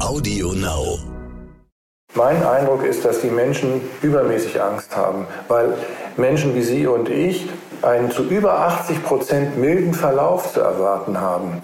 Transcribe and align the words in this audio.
Audio 0.00 0.52
Now. 0.52 1.00
Mein 2.14 2.42
Eindruck 2.44 2.84
ist, 2.84 3.04
dass 3.04 3.20
die 3.20 3.30
Menschen 3.30 3.80
übermäßig 4.00 4.62
Angst 4.62 4.96
haben, 4.96 5.26
weil 5.48 5.74
Menschen 6.16 6.54
wie 6.54 6.62
Sie 6.62 6.86
und 6.86 7.08
ich 7.08 7.48
einen 7.82 8.10
zu 8.10 8.22
über 8.22 8.60
80 8.60 9.02
Prozent 9.02 9.58
milden 9.58 9.94
Verlauf 9.94 10.52
zu 10.52 10.60
erwarten 10.60 11.20
haben. 11.20 11.62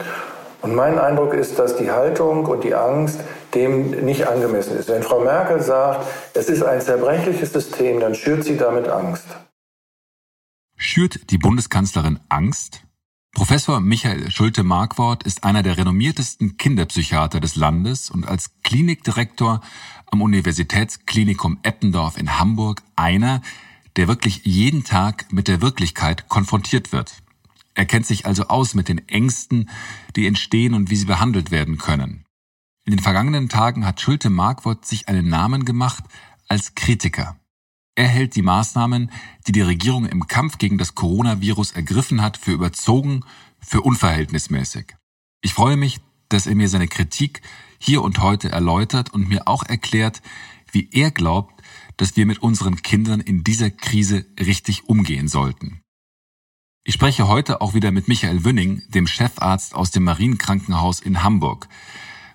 Und 0.62 0.74
mein 0.74 0.98
Eindruck 0.98 1.32
ist, 1.32 1.58
dass 1.58 1.76
die 1.76 1.92
Haltung 1.92 2.46
und 2.46 2.64
die 2.64 2.74
Angst 2.74 3.20
dem 3.54 3.90
nicht 4.04 4.26
angemessen 4.26 4.76
ist. 4.76 4.88
Wenn 4.88 5.04
Frau 5.04 5.20
Merkel 5.20 5.62
sagt, 5.62 6.06
es 6.34 6.48
ist 6.48 6.64
ein 6.64 6.80
zerbrechliches 6.80 7.52
System, 7.52 8.00
dann 8.00 8.16
schürt 8.16 8.42
sie 8.42 8.56
damit 8.56 8.88
Angst. 8.88 9.26
Schürt 10.76 11.30
die 11.30 11.38
Bundeskanzlerin 11.38 12.18
Angst? 12.28 12.83
Professor 13.34 13.80
Michael 13.80 14.30
Schulte-Markwort 14.30 15.24
ist 15.24 15.42
einer 15.42 15.64
der 15.64 15.76
renommiertesten 15.76 16.56
Kinderpsychiater 16.56 17.40
des 17.40 17.56
Landes 17.56 18.08
und 18.08 18.28
als 18.28 18.52
Klinikdirektor 18.62 19.60
am 20.06 20.22
Universitätsklinikum 20.22 21.58
Eppendorf 21.64 22.16
in 22.16 22.38
Hamburg 22.38 22.82
einer, 22.94 23.42
der 23.96 24.06
wirklich 24.06 24.42
jeden 24.44 24.84
Tag 24.84 25.32
mit 25.32 25.48
der 25.48 25.60
Wirklichkeit 25.60 26.28
konfrontiert 26.28 26.92
wird. 26.92 27.24
Er 27.74 27.86
kennt 27.86 28.06
sich 28.06 28.24
also 28.24 28.44
aus 28.44 28.74
mit 28.74 28.88
den 28.88 29.08
Ängsten, 29.08 29.68
die 30.14 30.28
entstehen 30.28 30.72
und 30.72 30.90
wie 30.90 30.96
sie 30.96 31.06
behandelt 31.06 31.50
werden 31.50 31.76
können. 31.76 32.24
In 32.84 32.92
den 32.92 33.02
vergangenen 33.02 33.48
Tagen 33.48 33.84
hat 33.84 34.00
Schulte 34.00 34.30
Markwort 34.30 34.86
sich 34.86 35.08
einen 35.08 35.28
Namen 35.28 35.64
gemacht 35.64 36.04
als 36.46 36.76
Kritiker. 36.76 37.36
Er 37.96 38.08
hält 38.08 38.34
die 38.34 38.42
Maßnahmen, 38.42 39.10
die 39.46 39.52
die 39.52 39.60
Regierung 39.60 40.06
im 40.06 40.26
Kampf 40.26 40.58
gegen 40.58 40.78
das 40.78 40.94
Coronavirus 40.94 41.72
ergriffen 41.72 42.22
hat, 42.22 42.36
für 42.36 42.52
überzogen, 42.52 43.24
für 43.60 43.82
unverhältnismäßig. 43.82 44.96
Ich 45.42 45.54
freue 45.54 45.76
mich, 45.76 46.00
dass 46.28 46.46
er 46.46 46.56
mir 46.56 46.68
seine 46.68 46.88
Kritik 46.88 47.42
hier 47.78 48.02
und 48.02 48.18
heute 48.20 48.50
erläutert 48.50 49.12
und 49.12 49.28
mir 49.28 49.46
auch 49.46 49.62
erklärt, 49.62 50.22
wie 50.72 50.88
er 50.90 51.12
glaubt, 51.12 51.62
dass 51.96 52.16
wir 52.16 52.26
mit 52.26 52.42
unseren 52.42 52.82
Kindern 52.82 53.20
in 53.20 53.44
dieser 53.44 53.70
Krise 53.70 54.26
richtig 54.40 54.88
umgehen 54.88 55.28
sollten. 55.28 55.80
Ich 56.82 56.94
spreche 56.94 57.28
heute 57.28 57.60
auch 57.60 57.74
wieder 57.74 57.92
mit 57.92 58.08
Michael 58.08 58.44
Wünning, 58.44 58.82
dem 58.88 59.06
Chefarzt 59.06 59.74
aus 59.74 59.90
dem 59.92 60.04
Marienkrankenhaus 60.04 61.00
in 61.00 61.22
Hamburg. 61.22 61.68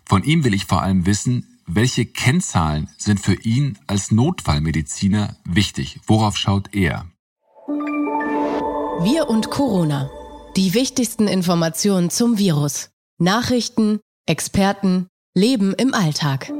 Von 0.05 0.23
ihm 0.23 0.43
will 0.43 0.53
ich 0.53 0.65
vor 0.65 0.81
allem 0.81 1.05
wissen, 1.05 1.58
welche 1.71 2.05
Kennzahlen 2.07 2.89
sind 2.97 3.19
für 3.19 3.35
ihn 3.35 3.77
als 3.85 4.11
Notfallmediziner 4.11 5.37
wichtig? 5.45 5.99
Worauf 6.07 6.35
schaut 6.35 6.73
er? 6.73 7.05
Wir 9.03 9.29
und 9.29 9.51
Corona. 9.51 10.09
Die 10.57 10.73
wichtigsten 10.73 11.27
Informationen 11.27 12.09
zum 12.09 12.39
Virus. 12.39 12.89
Nachrichten, 13.19 13.99
Experten, 14.25 15.07
Leben 15.35 15.73
im 15.73 15.93
Alltag. 15.93 16.51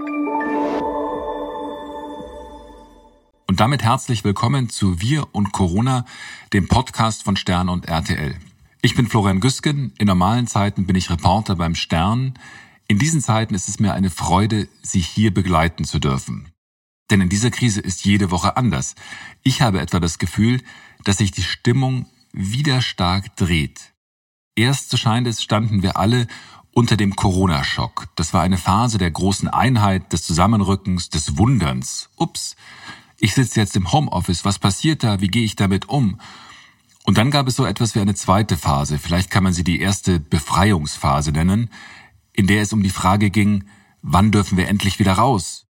Und 3.47 3.59
damit 3.59 3.81
herzlich 3.81 4.23
willkommen 4.23 4.69
zu 4.69 5.01
Wir 5.01 5.27
und 5.33 5.51
Corona, 5.51 6.05
dem 6.53 6.67
Podcast 6.67 7.23
von 7.23 7.35
Stern 7.35 7.67
und 7.67 7.87
RTL. 7.87 8.35
Ich 8.83 8.95
bin 8.95 9.07
Florian 9.07 9.39
Güsken. 9.39 9.91
In 9.97 10.05
normalen 10.05 10.45
Zeiten 10.45 10.85
bin 10.85 10.95
ich 10.95 11.09
Reporter 11.09 11.55
beim 11.55 11.73
Stern. 11.73 12.35
In 12.89 12.97
diesen 12.97 13.21
Zeiten 13.21 13.53
ist 13.53 13.69
es 13.69 13.79
mir 13.79 13.93
eine 13.93 14.09
Freude, 14.09 14.67
Sie 14.81 14.99
hier 14.99 15.31
begleiten 15.31 15.85
zu 15.85 15.99
dürfen. 15.99 16.51
Denn 17.11 17.21
in 17.21 17.29
dieser 17.29 17.51
Krise 17.51 17.81
ist 17.81 18.03
jede 18.03 18.31
Woche 18.31 18.57
anders. 18.57 18.95
Ich 19.43 19.61
habe 19.61 19.79
etwa 19.79 19.99
das 19.99 20.17
Gefühl, 20.17 20.63
dass 21.03 21.17
sich 21.17 21.31
die 21.31 21.43
Stimmung 21.43 22.07
wieder 22.33 22.81
stark 22.81 23.35
dreht. 23.35 23.93
Erst, 24.55 24.89
so 24.89 24.97
scheint 24.97 25.27
es, 25.27 25.43
standen 25.43 25.83
wir 25.83 25.97
alle 25.97 26.25
unter 26.71 26.97
dem 26.97 27.15
Corona-Schock. 27.15 28.07
Das 28.15 28.33
war 28.33 28.41
eine 28.41 28.57
Phase 28.57 28.97
der 28.97 29.11
großen 29.11 29.47
Einheit, 29.47 30.11
des 30.11 30.23
Zusammenrückens, 30.23 31.11
des 31.11 31.37
Wunderns. 31.37 32.09
Ups, 32.15 32.55
ich 33.19 33.35
sitze 33.35 33.59
jetzt 33.59 33.75
im 33.75 33.91
Homeoffice, 33.91 34.45
was 34.45 34.57
passiert 34.57 35.03
da, 35.03 35.21
wie 35.21 35.27
gehe 35.27 35.45
ich 35.45 35.55
damit 35.55 35.89
um? 35.89 36.19
Und 37.03 37.19
dann 37.19 37.29
gab 37.29 37.47
es 37.47 37.55
so 37.55 37.65
etwas 37.65 37.93
wie 37.93 37.99
eine 37.99 38.15
zweite 38.15 38.57
Phase, 38.57 38.97
vielleicht 38.97 39.29
kann 39.29 39.43
man 39.43 39.53
sie 39.53 39.63
die 39.63 39.79
erste 39.79 40.19
Befreiungsphase 40.19 41.31
nennen, 41.31 41.69
in 42.39 42.47
der 42.47 42.61
es 42.61 42.71
um 42.71 42.83
die 42.83 42.89
Frage 42.89 43.31
ging, 43.31 43.65
wann 44.01 44.31
dürfen 44.31 44.57
wir 44.57 44.69
endlich 44.69 44.97
wieder 44.97 45.11
raus? 45.11 45.65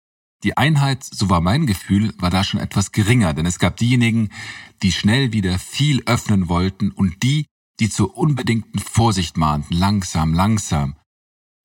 Die 0.44 0.56
Einheit, 0.56 1.04
so 1.04 1.28
war 1.28 1.42
mein 1.42 1.66
Gefühl, 1.66 2.14
war 2.16 2.30
da 2.30 2.42
schon 2.42 2.58
etwas 2.58 2.90
geringer, 2.90 3.34
denn 3.34 3.44
es 3.44 3.58
gab 3.58 3.76
diejenigen, 3.76 4.30
die 4.82 4.90
schnell 4.90 5.34
wieder 5.34 5.58
viel 5.58 6.02
öffnen 6.06 6.48
wollten 6.48 6.90
und 6.90 7.22
die, 7.22 7.44
die 7.80 7.90
zur 7.90 8.16
unbedingten 8.16 8.78
Vorsicht 8.78 9.36
mahnten, 9.36 9.74
langsam, 9.74 10.32
langsam. 10.32 10.96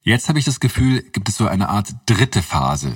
Jetzt 0.01 0.27
habe 0.27 0.37
ich 0.37 0.43
das 0.43 0.59
Gefühl, 0.59 1.01
gibt 1.13 1.29
es 1.29 1.37
so 1.37 1.47
eine 1.47 1.69
Art 1.69 1.95
dritte 2.05 2.41
Phase, 2.41 2.93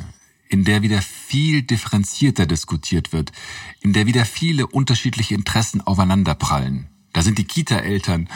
in 0.49 0.65
der 0.65 0.81
wieder 0.81 1.01
viel 1.01 1.61
differenzierter 1.61 2.45
diskutiert 2.45 3.13
wird, 3.13 3.31
in 3.79 3.93
der 3.93 4.07
wieder 4.07 4.25
viele 4.25 4.67
unterschiedliche 4.67 5.35
Interessen 5.35 5.79
aufeinanderprallen. 5.79 6.89
Da 7.13 7.21
sind 7.21 7.37
die 7.37 7.45
Kita-Eltern, 7.45 8.27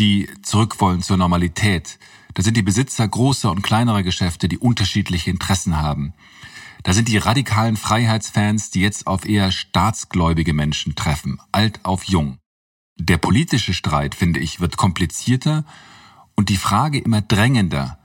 die 0.00 0.28
zurück 0.42 0.80
wollen 0.80 1.00
zur 1.00 1.16
Normalität. 1.16 2.00
Da 2.34 2.42
sind 2.42 2.56
die 2.56 2.62
Besitzer 2.62 3.06
großer 3.06 3.50
und 3.50 3.62
kleinerer 3.62 4.02
Geschäfte, 4.02 4.48
die 4.48 4.58
unterschiedliche 4.58 5.30
Interessen 5.30 5.76
haben. 5.76 6.14
Da 6.82 6.92
sind 6.92 7.08
die 7.08 7.16
radikalen 7.16 7.76
Freiheitsfans, 7.76 8.70
die 8.70 8.80
jetzt 8.80 9.06
auf 9.06 9.26
eher 9.26 9.52
staatsgläubige 9.52 10.52
Menschen 10.52 10.94
treffen, 10.94 11.40
alt 11.52 11.84
auf 11.84 12.04
jung. 12.04 12.38
Der 12.96 13.16
politische 13.16 13.72
Streit, 13.72 14.14
finde 14.14 14.40
ich, 14.40 14.60
wird 14.60 14.76
komplizierter 14.76 15.64
und 16.34 16.48
die 16.48 16.56
Frage 16.56 16.98
immer 16.98 17.22
drängender. 17.22 17.98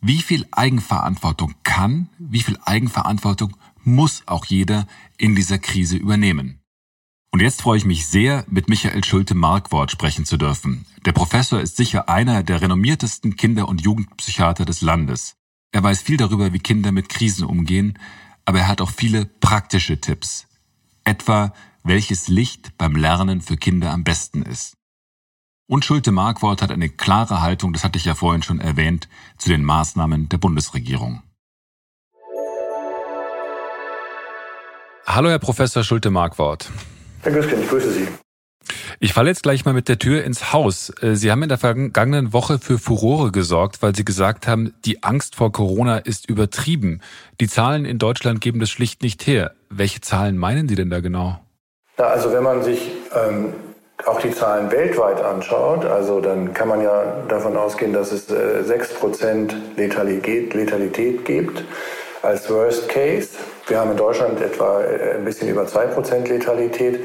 Wie 0.00 0.20
viel 0.20 0.46
Eigenverantwortung 0.50 1.54
kann, 1.62 2.10
wie 2.18 2.42
viel 2.42 2.58
Eigenverantwortung 2.64 3.56
muss 3.82 4.22
auch 4.26 4.44
jeder 4.44 4.86
in 5.16 5.34
dieser 5.34 5.58
Krise 5.58 5.96
übernehmen? 5.96 6.60
Und 7.36 7.42
jetzt 7.42 7.60
freue 7.60 7.76
ich 7.76 7.84
mich 7.84 8.06
sehr, 8.06 8.46
mit 8.48 8.70
Michael 8.70 9.04
Schulte-Markwort 9.04 9.90
sprechen 9.90 10.24
zu 10.24 10.38
dürfen. 10.38 10.86
Der 11.04 11.12
Professor 11.12 11.60
ist 11.60 11.76
sicher 11.76 12.08
einer 12.08 12.42
der 12.42 12.62
renommiertesten 12.62 13.36
Kinder- 13.36 13.68
und 13.68 13.82
Jugendpsychiater 13.82 14.64
des 14.64 14.80
Landes. 14.80 15.36
Er 15.70 15.82
weiß 15.82 16.00
viel 16.00 16.16
darüber, 16.16 16.54
wie 16.54 16.60
Kinder 16.60 16.92
mit 16.92 17.10
Krisen 17.10 17.44
umgehen, 17.44 17.98
aber 18.46 18.60
er 18.60 18.68
hat 18.68 18.80
auch 18.80 18.88
viele 18.88 19.26
praktische 19.26 20.00
Tipps. 20.00 20.46
Etwa, 21.04 21.52
welches 21.84 22.28
Licht 22.28 22.78
beim 22.78 22.96
Lernen 22.96 23.42
für 23.42 23.58
Kinder 23.58 23.90
am 23.90 24.02
besten 24.02 24.40
ist. 24.40 24.78
Und 25.66 25.84
Schulte 25.84 26.12
Markwort 26.12 26.62
hat 26.62 26.70
eine 26.70 26.88
klare 26.88 27.42
Haltung, 27.42 27.74
das 27.74 27.84
hatte 27.84 27.98
ich 27.98 28.06
ja 28.06 28.14
vorhin 28.14 28.44
schon 28.44 28.60
erwähnt, 28.60 29.10
zu 29.36 29.50
den 29.50 29.62
Maßnahmen 29.62 30.30
der 30.30 30.38
Bundesregierung. 30.38 31.22
Hallo, 35.06 35.28
Herr 35.28 35.38
Professor 35.38 35.84
Schulte 35.84 36.10
Markwort. 36.10 36.70
Herr 37.26 37.32
Güsken, 37.32 37.60
ich 37.60 37.68
grüße 37.68 37.90
Sie. 37.90 38.06
Ich 39.00 39.12
falle 39.12 39.30
jetzt 39.30 39.42
gleich 39.42 39.64
mal 39.64 39.74
mit 39.74 39.88
der 39.88 39.98
Tür 39.98 40.22
ins 40.22 40.52
Haus. 40.52 40.92
Äh, 41.02 41.16
Sie 41.16 41.32
haben 41.32 41.42
in 41.42 41.48
der 41.48 41.58
vergangenen 41.58 42.32
Woche 42.32 42.60
für 42.60 42.78
Furore 42.78 43.32
gesorgt, 43.32 43.82
weil 43.82 43.96
Sie 43.96 44.04
gesagt 44.04 44.46
haben, 44.46 44.74
die 44.84 45.02
Angst 45.02 45.34
vor 45.34 45.50
Corona 45.50 45.98
ist 45.98 46.28
übertrieben. 46.28 47.00
Die 47.40 47.48
Zahlen 47.48 47.84
in 47.84 47.98
Deutschland 47.98 48.40
geben 48.40 48.60
das 48.60 48.70
schlicht 48.70 49.02
nicht 49.02 49.26
her. 49.26 49.56
Welche 49.70 50.00
Zahlen 50.00 50.38
meinen 50.38 50.68
Sie 50.68 50.76
denn 50.76 50.88
da 50.88 51.00
genau? 51.00 51.40
Ja, 51.98 52.04
also 52.06 52.32
wenn 52.32 52.44
man 52.44 52.62
sich 52.62 52.92
ähm, 53.12 53.54
auch 54.06 54.20
die 54.20 54.30
Zahlen 54.30 54.70
weltweit 54.70 55.20
anschaut, 55.20 55.84
also 55.84 56.20
dann 56.20 56.54
kann 56.54 56.68
man 56.68 56.80
ja 56.80 57.24
davon 57.26 57.56
ausgehen, 57.56 57.92
dass 57.92 58.12
es 58.12 58.30
äh, 58.30 58.62
6% 58.62 59.52
Letalität, 59.76 60.54
Letalität 60.54 61.24
gibt 61.24 61.64
als 62.22 62.48
Worst 62.48 62.88
Case. 62.88 63.30
Wir 63.68 63.80
haben 63.80 63.90
in 63.90 63.96
Deutschland 63.96 64.40
etwa 64.40 64.80
äh, 64.80 65.16
ein 65.16 65.24
bisschen 65.24 65.48
über 65.48 65.64
2% 65.64 66.28
Letalität 66.28 67.00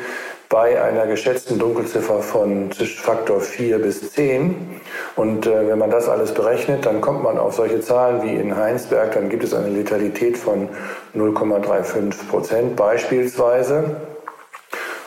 bei 0.47 0.79
einer 0.79 1.07
geschätzten 1.07 1.57
Dunkelziffer 1.57 2.19
von 2.19 2.71
Faktor 2.71 3.41
4 3.41 3.79
bis 3.79 4.11
10. 4.11 4.79
Und 5.15 5.47
äh, 5.47 5.67
wenn 5.67 5.79
man 5.79 5.89
das 5.89 6.07
alles 6.07 6.33
berechnet, 6.33 6.85
dann 6.85 7.01
kommt 7.01 7.23
man 7.23 7.39
auf 7.39 7.55
solche 7.55 7.81
Zahlen 7.81 8.21
wie 8.21 8.35
in 8.35 8.55
Heinsberg, 8.55 9.13
dann 9.13 9.29
gibt 9.29 9.43
es 9.43 9.55
eine 9.55 9.69
Letalität 9.69 10.37
von 10.37 10.69
0,35 11.15 12.27
Prozent 12.29 12.75
beispielsweise. 12.75 13.95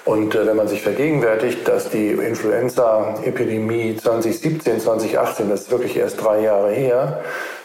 Und 0.05 0.34
äh, 0.34 0.46
wenn 0.46 0.56
man 0.56 0.67
sich 0.67 0.82
vergegenwärtigt, 0.82 1.69
dass 1.69 1.88
die 1.88 2.08
Influenza-Epidemie 2.08 3.96
2017, 3.96 4.81
2018, 4.81 5.49
das 5.50 5.62
ist 5.62 5.70
wirklich 5.70 5.96
erst 5.96 6.20
drei 6.23 6.40
Jahre 6.40 6.73
her, 6.73 7.23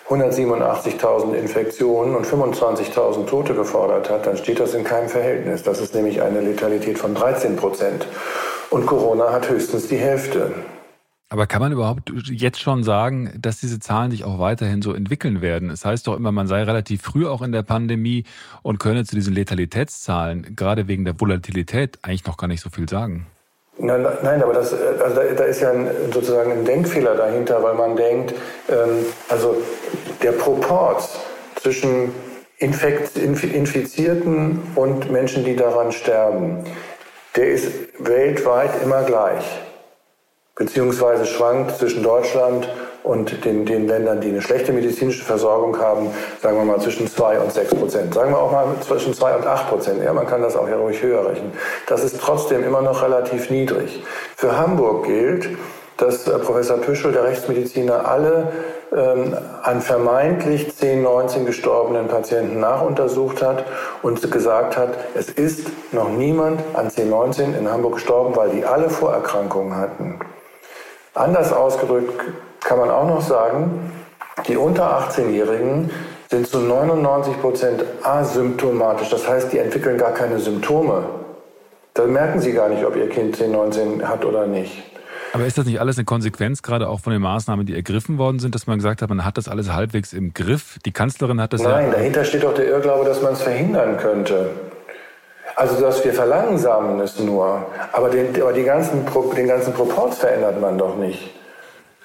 187.000 0.10 1.34
Infektionen 1.34 2.16
und 2.16 2.26
25.000 2.26 3.28
Tote 3.28 3.54
gefordert 3.54 4.10
hat, 4.10 4.26
dann 4.26 4.38
steht 4.38 4.60
das 4.60 4.74
in 4.74 4.84
keinem 4.84 5.08
Verhältnis. 5.08 5.62
Das 5.62 5.80
ist 5.80 5.94
nämlich 5.94 6.22
eine 6.22 6.42
Letalität 6.42 6.98
von 6.98 7.14
13 7.14 7.56
Prozent. 7.56 8.08
Und 8.72 8.88
Corona 8.88 9.32
hat 9.32 9.50
höchstens 9.50 9.88
die 9.88 9.98
Hälfte. 9.98 10.52
Aber 11.32 11.46
kann 11.46 11.62
man 11.62 11.72
überhaupt 11.72 12.12
jetzt 12.26 12.60
schon 12.60 12.84
sagen, 12.84 13.32
dass 13.40 13.60
diese 13.60 13.80
Zahlen 13.80 14.10
sich 14.10 14.24
auch 14.24 14.40
weiterhin 14.40 14.82
so 14.82 14.94
entwickeln 14.94 15.42
werden? 15.42 15.70
Es 15.70 15.86
heißt 15.86 16.08
doch 16.08 16.18
immer, 16.18 16.32
man 16.32 16.48
sei 16.48 16.64
relativ 16.64 17.04
früh 17.04 17.28
auch 17.28 17.44
in 17.44 17.52
der 17.52 17.62
Pandemie 17.62 18.24
und 18.64 18.80
könne 18.80 19.06
zu 19.06 19.14
diesen 19.14 19.36
Letalitätszahlen, 19.36 20.56
gerade 20.56 20.88
wegen 20.88 21.06
der 21.06 21.20
Volatilität, 21.22 22.00
eigentlich 22.02 22.26
noch 22.26 22.38
gar 22.38 22.48
nicht 22.48 22.62
so 22.62 22.72
viel 22.72 22.90
sagen. 22.90 23.28
Nein, 23.82 24.06
nein, 24.24 24.44
aber 24.44 24.54
das, 24.54 24.74
also 24.74 25.16
da, 25.16 25.24
da, 25.24 25.44
ist 25.46 25.62
ja 25.62 25.72
ein, 25.72 25.88
sozusagen 26.12 26.52
ein 26.52 26.66
Denkfehler 26.66 27.16
dahinter, 27.16 27.64
weil 27.64 27.76
man 27.76 27.96
denkt, 27.96 28.34
ähm, 28.68 29.06
also 29.30 29.56
der 30.21 30.31
Proport 30.33 31.07
zwischen 31.62 32.13
Infekt, 32.57 33.18
Infizierten 33.18 34.62
und 34.75 35.12
Menschen, 35.12 35.45
die 35.45 35.56
daran 35.56 35.92
sterben, 35.92 36.63
der 37.36 37.50
ist 37.51 37.71
weltweit 38.00 38.71
immer 38.83 39.04
gleich, 39.04 39.45
beziehungsweise 40.56 41.25
schwankt 41.25 41.77
zwischen 41.77 42.04
Deutschland 42.04 42.68
und 43.04 43.45
den, 43.45 43.66
den 43.66 43.88
Ländern, 43.88 44.19
die 44.19 44.27
eine 44.27 44.42
schlechte 44.42 44.74
medizinische 44.74 45.24
Versorgung 45.24 45.80
haben, 45.80 46.10
sagen 46.42 46.57
wir 46.57 46.66
mal 46.66 46.81
zwischen 46.81 47.07
2 47.07 47.39
und 47.39 47.54
6 47.54 47.75
Prozent. 47.75 48.13
Sagen 48.13 48.31
wir 48.31 48.39
auch 48.39 48.51
mal 48.51 48.68
zwischen 48.81 49.13
2 49.13 49.38
und 49.38 49.48
8 49.48 49.69
Prozent. 49.69 50.04
Ja, 50.04 50.12
man 50.12 50.27
kann 50.27 50.42
das 50.42 50.56
auch 50.57 50.68
ja 50.68 50.75
ruhig 50.75 51.01
höher 51.01 51.30
rechnen. 51.30 51.54
Das 51.88 52.04
ist 52.04 52.19
trotzdem 52.19 52.63
immer 52.63 52.81
noch 52.81 53.01
relativ 53.01 53.50
niedrig. 53.50 54.04
Für 54.36 54.57
Hamburg 54.57 55.06
gilt, 55.06 55.50
dass 55.98 56.27
äh, 56.27 56.38
Professor 56.39 56.77
Püschel, 56.77 57.12
der 57.12 57.24
Rechtsmediziner, 57.24 58.07
alle 58.07 58.51
ähm, 58.96 59.38
an 59.62 59.82
vermeintlich 59.82 60.76
10, 60.76 61.04
19 61.04 61.46
gestorbenen 61.46 62.08
Patienten 62.08 62.60
nachuntersucht 62.60 63.42
hat 63.42 63.66
und 64.02 64.32
gesagt 64.32 64.78
hat, 64.78 64.90
es 65.16 65.30
ist 65.30 65.68
noch 65.92 66.10
niemand 66.10 66.62
an 66.74 66.90
10, 66.90 67.10
19 67.10 67.56
in 67.56 67.72
Hamburg 67.72 67.96
gestorben, 67.96 68.36
weil 68.36 68.50
die 68.50 68.66
alle 68.66 68.90
Vorerkrankungen 68.90 69.78
hatten. 69.78 70.20
Anders 71.14 71.54
ausgedrückt 71.54 72.20
kann 72.62 72.80
man 72.80 72.90
auch 72.90 73.08
noch 73.08 73.22
sagen, 73.22 73.92
die 74.48 74.58
unter 74.58 75.00
18-Jährigen 75.00 75.92
sind 76.30 76.48
zu 76.48 76.60
99 76.60 77.42
Prozent 77.42 77.84
asymptomatisch. 78.04 79.10
Das 79.10 79.28
heißt, 79.28 79.52
die 79.52 79.58
entwickeln 79.58 79.98
gar 79.98 80.12
keine 80.12 80.40
Symptome. 80.40 81.04
Da 81.94 82.06
merken 82.06 82.40
sie 82.40 82.54
gar 82.54 82.70
nicht, 82.70 82.86
ob 82.86 82.96
ihr 82.96 83.10
Kind 83.10 83.36
10, 83.36 83.52
19 83.52 84.08
hat 84.08 84.24
oder 84.24 84.48
nicht. 84.48 84.89
Aber 85.34 85.46
ist 85.46 85.58
das 85.58 85.66
nicht 85.66 85.80
alles 85.80 85.98
eine 85.98 86.06
Konsequenz, 86.06 86.64
gerade 86.64 86.90
auch 86.90 87.02
von 87.02 87.14
den 87.14 87.22
Maßnahmen, 87.22 87.66
die 87.66 87.76
ergriffen 87.76 88.18
worden 88.18 88.40
sind, 88.40 88.56
dass 88.56 88.68
man 88.68 88.78
gesagt 88.78 89.02
hat, 89.02 89.10
man 89.10 89.24
hat 89.24 89.38
das 89.38 89.48
alles 89.48 89.72
halbwegs 89.72 90.14
im 90.14 90.34
Griff? 90.34 90.80
Die 90.86 90.92
Kanzlerin 90.92 91.40
hat 91.40 91.54
das 91.54 91.62
Nein, 91.62 91.88
ja 91.88 91.92
dahinter 91.92 92.24
steht 92.24 92.44
doch 92.44 92.54
der 92.54 92.68
Irrglaube, 92.68 93.06
dass 93.06 93.22
man 93.22 93.34
es 93.34 93.42
verhindern 93.42 93.98
könnte. 93.98 94.50
Also, 95.56 95.80
dass 95.81 96.04
wir 96.06 96.14
verlangsamen 96.14 97.00
es 97.02 97.20
nur. 97.20 97.66
Aber 97.92 98.10
den, 98.10 98.42
aber 98.42 98.54
die 98.54 98.64
ganzen, 98.64 99.06
den 99.36 99.48
ganzen 99.48 99.74
Proports 99.74 100.20
verändert 100.20 100.62
man 100.62 100.78
doch 100.78 100.98
nicht. 100.98 101.31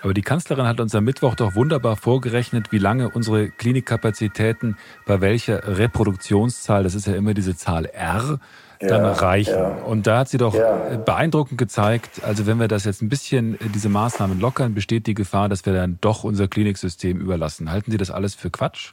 Aber 0.02 0.12
die 0.12 0.22
Kanzlerin 0.22 0.66
hat 0.66 0.80
uns 0.80 0.94
am 0.94 1.04
Mittwoch 1.04 1.34
doch 1.34 1.54
wunderbar 1.54 1.96
vorgerechnet, 1.96 2.72
wie 2.72 2.78
lange 2.78 3.08
unsere 3.08 3.48
Klinikkapazitäten 3.48 4.76
bei 5.06 5.22
welcher 5.22 5.78
Reproduktionszahl, 5.78 6.82
das 6.82 6.94
ist 6.94 7.06
ja 7.06 7.14
immer 7.14 7.32
diese 7.32 7.56
Zahl 7.56 7.86
R, 7.86 8.38
dann 8.80 9.04
ja, 9.04 9.12
reichen. 9.12 9.54
Ja. 9.54 9.68
Und 9.86 10.06
da 10.06 10.18
hat 10.18 10.28
sie 10.28 10.38
doch 10.38 10.54
ja. 10.54 10.96
beeindruckend 11.04 11.58
gezeigt, 11.58 12.22
also 12.24 12.46
wenn 12.46 12.58
wir 12.58 12.68
das 12.68 12.84
jetzt 12.84 13.02
ein 13.02 13.08
bisschen, 13.08 13.54
äh, 13.54 13.68
diese 13.74 13.88
Maßnahmen 13.88 14.40
lockern, 14.40 14.74
besteht 14.74 15.06
die 15.06 15.14
Gefahr, 15.14 15.48
dass 15.48 15.64
wir 15.66 15.72
dann 15.72 15.98
doch 16.00 16.24
unser 16.24 16.48
Kliniksystem 16.48 17.18
überlassen. 17.20 17.70
Halten 17.70 17.90
Sie 17.90 17.96
das 17.96 18.10
alles 18.10 18.34
für 18.34 18.50
Quatsch? 18.50 18.92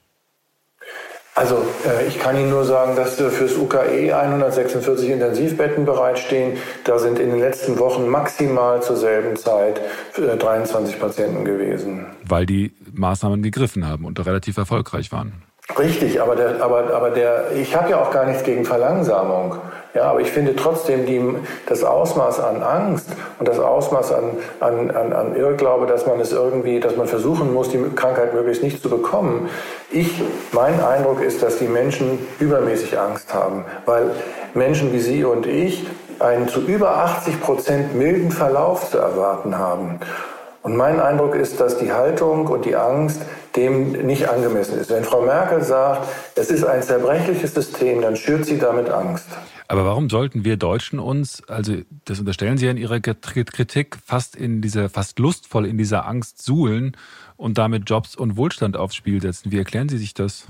Also 1.34 1.66
äh, 1.86 2.08
ich 2.08 2.20
kann 2.20 2.36
Ihnen 2.36 2.50
nur 2.50 2.66
sagen, 2.66 2.96
dass 2.96 3.16
fürs 3.16 3.56
UKE 3.56 4.14
146 4.14 5.10
Intensivbetten 5.10 5.86
bereitstehen. 5.86 6.58
Da 6.84 7.00
sind 7.00 7.20
in 7.20 7.30
den 7.30 7.40
letzten 7.40 7.80
Wochen 7.80 8.08
maximal 8.08 8.82
zur 8.82 8.98
selben 8.98 9.38
Zeit 9.38 9.80
23 10.18 10.96
äh, 10.96 11.00
Patienten 11.00 11.46
gewesen. 11.46 12.08
Weil 12.26 12.46
die 12.46 12.74
Maßnahmen 12.94 13.42
gegriffen 13.42 13.88
haben 13.88 14.06
und 14.06 14.24
relativ 14.26 14.58
erfolgreich 14.58 15.12
waren. 15.14 15.44
Richtig, 15.78 16.22
aber, 16.22 16.36
der, 16.36 16.62
aber, 16.62 16.94
aber 16.94 17.10
der, 17.12 17.52
ich 17.56 17.76
habe 17.76 17.92
ja 17.92 18.02
auch 18.02 18.12
gar 18.12 18.26
nichts 18.26 18.44
gegen 18.44 18.66
Verlangsamung. 18.66 19.56
Ja, 19.94 20.04
aber 20.04 20.22
ich 20.22 20.32
finde 20.32 20.56
trotzdem 20.56 21.06
die, 21.06 21.22
das 21.66 21.84
Ausmaß 21.84 22.40
an 22.40 22.64
Angst 22.64 23.08
und 23.40 23.48
das 23.48 23.60
Ausmaß 23.60 24.14
an, 24.14 24.24
an, 24.62 24.90
an, 24.92 25.12
an 25.12 25.36
Irrglaube, 25.36 25.86
dass 25.86 26.06
man 26.06 26.20
es 26.22 26.32
irgendwie, 26.32 26.80
dass 26.80 26.96
man 26.96 27.08
versuchen 27.08 27.54
muss, 27.54 27.70
die 27.70 27.84
Krankheit 27.94 28.34
möglichst 28.34 28.64
nicht 28.64 28.82
zu 28.82 28.90
bekommen. 28.90 29.50
Ich, 29.92 30.22
mein 30.54 30.82
Eindruck 30.82 31.22
ist, 31.22 31.44
dass 31.44 31.58
die 31.58 31.68
Menschen 31.68 32.26
übermäßig 32.40 32.98
Angst 32.98 33.34
haben, 33.34 33.66
weil 33.86 34.12
Menschen 34.54 34.94
wie 34.94 35.00
Sie 35.00 35.26
und 35.26 35.46
ich 35.46 35.86
einen 36.20 36.48
zu 36.48 36.62
über 36.62 36.98
80 36.98 37.42
Prozent 37.42 37.96
milden 37.96 38.32
Verlauf 38.32 38.90
zu 38.90 38.98
erwarten 38.98 39.58
haben. 39.58 40.00
Und 40.64 40.78
mein 40.78 41.00
Eindruck 41.00 41.36
ist, 41.36 41.60
dass 41.60 41.78
die 41.78 41.92
Haltung 41.92 42.48
und 42.48 42.66
die 42.66 42.76
Angst 42.76 43.22
dem 43.56 43.92
nicht 43.92 44.30
angemessen 44.30 44.80
ist. 44.80 44.90
Wenn 44.90 45.04
Frau 45.04 45.22
Merkel 45.22 45.62
sagt, 45.62 46.08
es 46.36 46.52
ist 46.52 46.64
ein 46.64 46.82
zerbrechliches 46.82 47.54
System, 47.54 48.02
dann 48.02 48.16
schürt 48.16 48.46
sie 48.46 48.58
damit 48.58 48.90
Angst. 48.90 49.28
Aber 49.68 49.86
warum 49.86 50.10
sollten 50.10 50.44
wir 50.44 50.58
Deutschen 50.58 51.00
uns, 51.00 51.48
also 51.48 51.78
das 52.06 52.20
unterstellen 52.20 52.58
Sie 52.58 52.66
ja 52.66 52.72
in 52.72 52.78
Ihrer 52.78 53.00
Kritik, 53.00 53.98
fast 54.06 54.36
in 54.36 54.62
dieser, 54.62 54.90
fast 54.90 55.18
lustvoll 55.18 55.66
in 55.66 55.78
dieser 55.78 56.06
Angst 56.06 56.44
suhlen 56.44 56.98
und 57.38 57.58
damit 57.58 57.90
Jobs 57.90 58.16
und 58.16 58.36
Wohlstand 58.36 58.76
aufs 58.76 58.96
Spiel 58.96 59.22
setzen? 59.22 59.52
Wie 59.52 59.58
erklären 59.58 59.88
Sie 59.88 59.98
sich 59.98 60.14
das? 60.14 60.48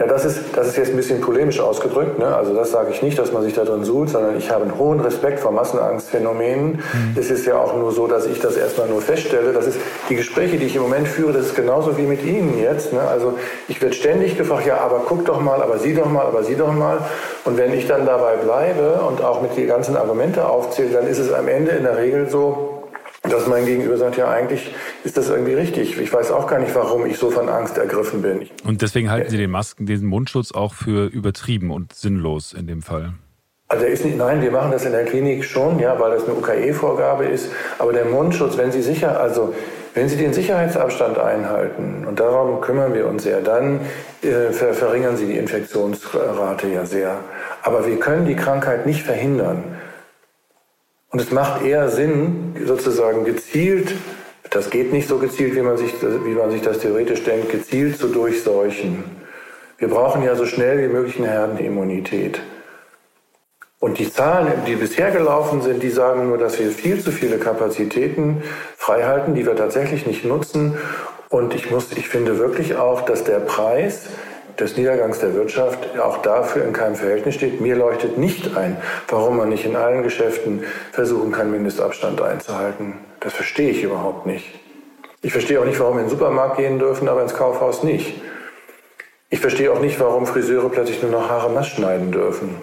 Ja, 0.00 0.06
das 0.06 0.24
ist, 0.24 0.56
das 0.56 0.68
ist 0.68 0.76
jetzt 0.76 0.90
ein 0.90 0.96
bisschen 0.96 1.20
polemisch 1.20 1.58
ausgedrückt. 1.58 2.20
Ne? 2.20 2.26
Also 2.26 2.54
das 2.54 2.70
sage 2.70 2.92
ich 2.92 3.02
nicht, 3.02 3.18
dass 3.18 3.32
man 3.32 3.42
sich 3.42 3.54
da 3.54 3.64
drin 3.64 3.82
suhlt, 3.82 4.10
sondern 4.10 4.38
ich 4.38 4.48
habe 4.48 4.62
einen 4.62 4.78
hohen 4.78 5.00
Respekt 5.00 5.40
vor 5.40 5.50
Massenangstphänomenen. 5.50 6.76
Mhm. 6.76 7.16
Es 7.16 7.32
ist 7.32 7.46
ja 7.46 7.58
auch 7.58 7.74
nur 7.74 7.90
so, 7.90 8.06
dass 8.06 8.24
ich 8.26 8.38
das 8.38 8.56
erstmal 8.56 8.86
nur 8.86 9.02
feststelle. 9.02 9.52
Das 9.52 9.66
ist 9.66 9.80
die 10.08 10.14
Gespräche, 10.14 10.56
die 10.56 10.66
ich 10.66 10.76
im 10.76 10.82
Moment 10.82 11.08
führe, 11.08 11.32
das 11.32 11.46
ist 11.46 11.56
genauso 11.56 11.98
wie 11.98 12.02
mit 12.02 12.22
Ihnen 12.22 12.60
jetzt. 12.60 12.92
Ne? 12.92 13.00
Also 13.00 13.34
ich 13.66 13.82
werde 13.82 13.96
ständig 13.96 14.38
gefragt, 14.38 14.66
ja, 14.68 14.78
aber 14.78 15.02
guck 15.04 15.24
doch 15.24 15.40
mal, 15.40 15.60
aber 15.60 15.78
sieh 15.78 15.96
doch 15.96 16.08
mal, 16.08 16.26
aber 16.26 16.44
sieh 16.44 16.54
doch 16.54 16.72
mal. 16.72 17.00
Und 17.44 17.56
wenn 17.56 17.72
ich 17.72 17.88
dann 17.88 18.06
dabei 18.06 18.36
bleibe 18.36 19.00
und 19.00 19.20
auch 19.24 19.42
mit 19.42 19.56
den 19.56 19.66
ganzen 19.66 19.96
Argumente 19.96 20.48
aufzähle, 20.48 20.90
dann 20.90 21.08
ist 21.08 21.18
es 21.18 21.32
am 21.32 21.48
Ende 21.48 21.72
in 21.72 21.82
der 21.82 21.96
Regel 21.96 22.30
so, 22.30 22.77
dass 23.28 23.46
mein 23.46 23.66
Gegenüber 23.66 23.96
sagt, 23.96 24.16
ja, 24.16 24.28
eigentlich 24.28 24.74
ist 25.04 25.16
das 25.16 25.28
irgendwie 25.28 25.54
richtig. 25.54 25.98
Ich 25.98 26.12
weiß 26.12 26.30
auch 26.30 26.46
gar 26.46 26.58
nicht, 26.58 26.74
warum 26.74 27.06
ich 27.06 27.18
so 27.18 27.30
von 27.30 27.48
Angst 27.48 27.78
ergriffen 27.78 28.22
bin. 28.22 28.48
Und 28.64 28.82
deswegen 28.82 29.10
halten 29.10 29.30
Sie 29.30 29.36
den 29.36 29.50
Masken, 29.50 29.86
diesen 29.86 30.08
Mundschutz 30.08 30.52
auch 30.52 30.74
für 30.74 31.06
übertrieben 31.06 31.70
und 31.70 31.92
sinnlos 31.92 32.52
in 32.52 32.66
dem 32.66 32.82
Fall? 32.82 33.14
Also 33.70 33.84
ist 33.84 34.02
nicht, 34.02 34.16
nein, 34.16 34.40
wir 34.40 34.50
machen 34.50 34.72
das 34.72 34.86
in 34.86 34.92
der 34.92 35.04
Klinik 35.04 35.44
schon, 35.44 35.78
ja, 35.78 36.00
weil 36.00 36.12
das 36.12 36.24
eine 36.24 36.34
UKE-Vorgabe 36.34 37.26
ist. 37.26 37.50
Aber 37.78 37.92
der 37.92 38.06
Mundschutz, 38.06 38.56
wenn 38.56 38.72
Sie 38.72 38.80
sicher, 38.80 39.20
also 39.20 39.52
wenn 39.92 40.08
Sie 40.08 40.16
den 40.16 40.32
Sicherheitsabstand 40.32 41.18
einhalten, 41.18 42.06
und 42.08 42.18
darum 42.18 42.62
kümmern 42.62 42.94
wir 42.94 43.06
uns 43.06 43.24
sehr, 43.24 43.42
dann 43.42 43.80
äh, 44.22 44.52
ver 44.52 44.72
verringern 44.72 45.18
Sie 45.18 45.26
die 45.26 45.36
Infektionsrate 45.36 46.68
ja 46.68 46.86
sehr. 46.86 47.16
Aber 47.62 47.86
wir 47.86 47.98
können 47.98 48.24
die 48.24 48.36
Krankheit 48.36 48.86
nicht 48.86 49.02
verhindern. 49.02 49.64
Und 51.10 51.20
es 51.20 51.30
macht 51.30 51.62
eher 51.62 51.88
Sinn, 51.88 52.54
sozusagen 52.66 53.24
gezielt, 53.24 53.94
das 54.50 54.70
geht 54.70 54.92
nicht 54.92 55.08
so 55.08 55.18
gezielt, 55.18 55.54
wie 55.54 55.62
man 55.62 55.76
sich, 55.76 55.92
wie 56.02 56.34
man 56.34 56.50
sich 56.50 56.62
das 56.62 56.78
theoretisch 56.78 57.22
denkt, 57.24 57.50
gezielt 57.50 57.98
zu 57.98 58.08
durchseuchen. 58.08 59.04
Wir 59.78 59.88
brauchen 59.88 60.22
ja 60.22 60.34
so 60.34 60.46
schnell 60.46 60.78
wie 60.82 60.92
möglich 60.92 61.18
eine 61.18 61.28
Herdenimmunität. 61.28 62.40
Und 63.80 63.98
die 63.98 64.10
Zahlen, 64.10 64.52
die 64.66 64.74
bisher 64.74 65.12
gelaufen 65.12 65.62
sind, 65.62 65.82
die 65.82 65.90
sagen 65.90 66.28
nur, 66.28 66.36
dass 66.36 66.58
wir 66.58 66.70
viel 66.70 67.00
zu 67.00 67.12
viele 67.12 67.38
Kapazitäten 67.38 68.42
freihalten, 68.76 69.34
die 69.34 69.46
wir 69.46 69.54
tatsächlich 69.54 70.04
nicht 70.04 70.24
nutzen. 70.24 70.76
Und 71.28 71.54
ich 71.54 71.70
muss, 71.70 71.92
ich 71.92 72.08
finde 72.08 72.38
wirklich 72.38 72.76
auch, 72.76 73.02
dass 73.02 73.22
der 73.22 73.38
Preis 73.38 74.06
des 74.58 74.76
Niedergangs 74.76 75.20
der 75.20 75.34
Wirtschaft 75.34 75.98
auch 75.98 76.18
dafür 76.18 76.64
in 76.64 76.72
keinem 76.72 76.96
Verhältnis 76.96 77.34
steht. 77.34 77.60
Mir 77.60 77.76
leuchtet 77.76 78.18
nicht 78.18 78.56
ein, 78.56 78.76
warum 79.08 79.36
man 79.36 79.48
nicht 79.48 79.64
in 79.64 79.76
allen 79.76 80.02
Geschäften 80.02 80.64
versuchen 80.92 81.32
kann, 81.32 81.50
Mindestabstand 81.50 82.20
einzuhalten. 82.20 82.94
Das 83.20 83.32
verstehe 83.32 83.70
ich 83.70 83.82
überhaupt 83.82 84.26
nicht. 84.26 84.46
Ich 85.22 85.32
verstehe 85.32 85.60
auch 85.60 85.64
nicht, 85.64 85.80
warum 85.80 85.96
wir 85.96 86.02
in 86.02 86.06
den 86.06 86.16
Supermarkt 86.16 86.58
gehen 86.58 86.78
dürfen, 86.78 87.08
aber 87.08 87.22
ins 87.22 87.34
Kaufhaus 87.34 87.82
nicht. 87.82 88.20
Ich 89.30 89.40
verstehe 89.40 89.72
auch 89.72 89.80
nicht, 89.80 90.00
warum 90.00 90.26
Friseure 90.26 90.70
plötzlich 90.70 91.02
nur 91.02 91.10
noch 91.10 91.28
Haare 91.28 91.52
nass 91.52 91.68
schneiden 91.68 92.12
dürfen. 92.12 92.56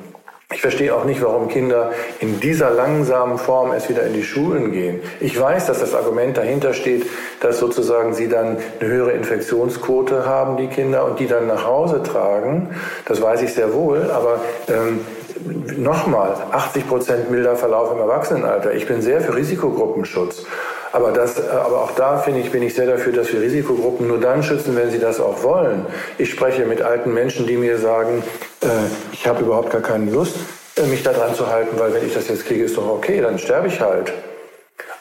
Ich 0.53 0.61
verstehe 0.61 0.93
auch 0.93 1.05
nicht, 1.05 1.23
warum 1.23 1.47
Kinder 1.47 1.91
in 2.19 2.39
dieser 2.39 2.69
langsamen 2.69 3.39
Form 3.39 3.73
erst 3.73 3.89
wieder 3.89 4.03
in 4.03 4.13
die 4.13 4.23
Schulen 4.23 4.71
gehen. 4.71 4.99
Ich 5.19 5.39
weiß, 5.39 5.65
dass 5.65 5.79
das 5.79 5.95
Argument 5.95 6.37
dahinter 6.37 6.73
steht, 6.73 7.07
dass 7.39 7.57
sozusagen 7.57 8.13
sie 8.13 8.29
dann 8.29 8.57
eine 8.79 8.89
höhere 8.89 9.11
Infektionsquote 9.13 10.27
haben, 10.27 10.57
die 10.57 10.67
Kinder, 10.67 11.05
und 11.05 11.19
die 11.19 11.25
dann 11.25 11.47
nach 11.47 11.65
Hause 11.65 12.03
tragen. 12.03 12.69
Das 13.05 13.23
weiß 13.23 13.41
ich 13.41 13.55
sehr 13.55 13.73
wohl, 13.73 14.11
aber 14.11 14.39
ähm, 14.67 14.99
nochmal, 15.77 16.35
80 16.51 16.87
Prozent 16.87 17.31
milder 17.31 17.55
Verlauf 17.55 17.91
im 17.91 17.97
Erwachsenenalter. 17.97 18.73
Ich 18.73 18.87
bin 18.87 19.01
sehr 19.01 19.21
für 19.21 19.35
Risikogruppenschutz. 19.35 20.45
Aber, 20.91 21.11
das, 21.11 21.49
aber 21.49 21.81
auch 21.81 21.91
da 21.91 22.19
finde 22.19 22.39
ich, 22.39 22.51
bin 22.51 22.63
ich 22.63 22.73
sehr 22.73 22.87
dafür, 22.87 23.11
dass 23.11 23.33
wir 23.33 23.41
Risikogruppen 23.41 24.07
nur 24.07 24.19
dann 24.19 24.43
schützen, 24.43 24.77
wenn 24.77 24.91
sie 24.91 24.99
das 24.99 25.19
auch 25.19 25.43
wollen. 25.43 25.85
Ich 26.17 26.31
spreche 26.31 26.65
mit 26.65 26.81
alten 26.81 27.13
Menschen, 27.13 27.47
die 27.47 27.57
mir 27.57 27.79
sagen, 27.79 28.23
äh, 28.54 28.54
ich 29.11 29.27
habe 29.27 29.43
überhaupt 29.43 29.71
gar 29.71 29.81
keine 29.81 30.11
Lust, 30.11 30.35
äh, 30.75 30.83
mich 30.87 31.03
da 31.03 31.13
dran 31.13 31.35
zu 31.35 31.47
halten, 31.47 31.77
weil 31.79 31.93
wenn 31.93 32.05
ich 32.05 32.13
das 32.13 32.27
jetzt 32.27 32.45
kriege, 32.45 32.63
ist 32.63 32.77
doch 32.77 32.87
okay, 32.87 33.21
dann 33.21 33.37
sterbe 33.39 33.67
ich 33.67 33.79
halt. 33.79 34.11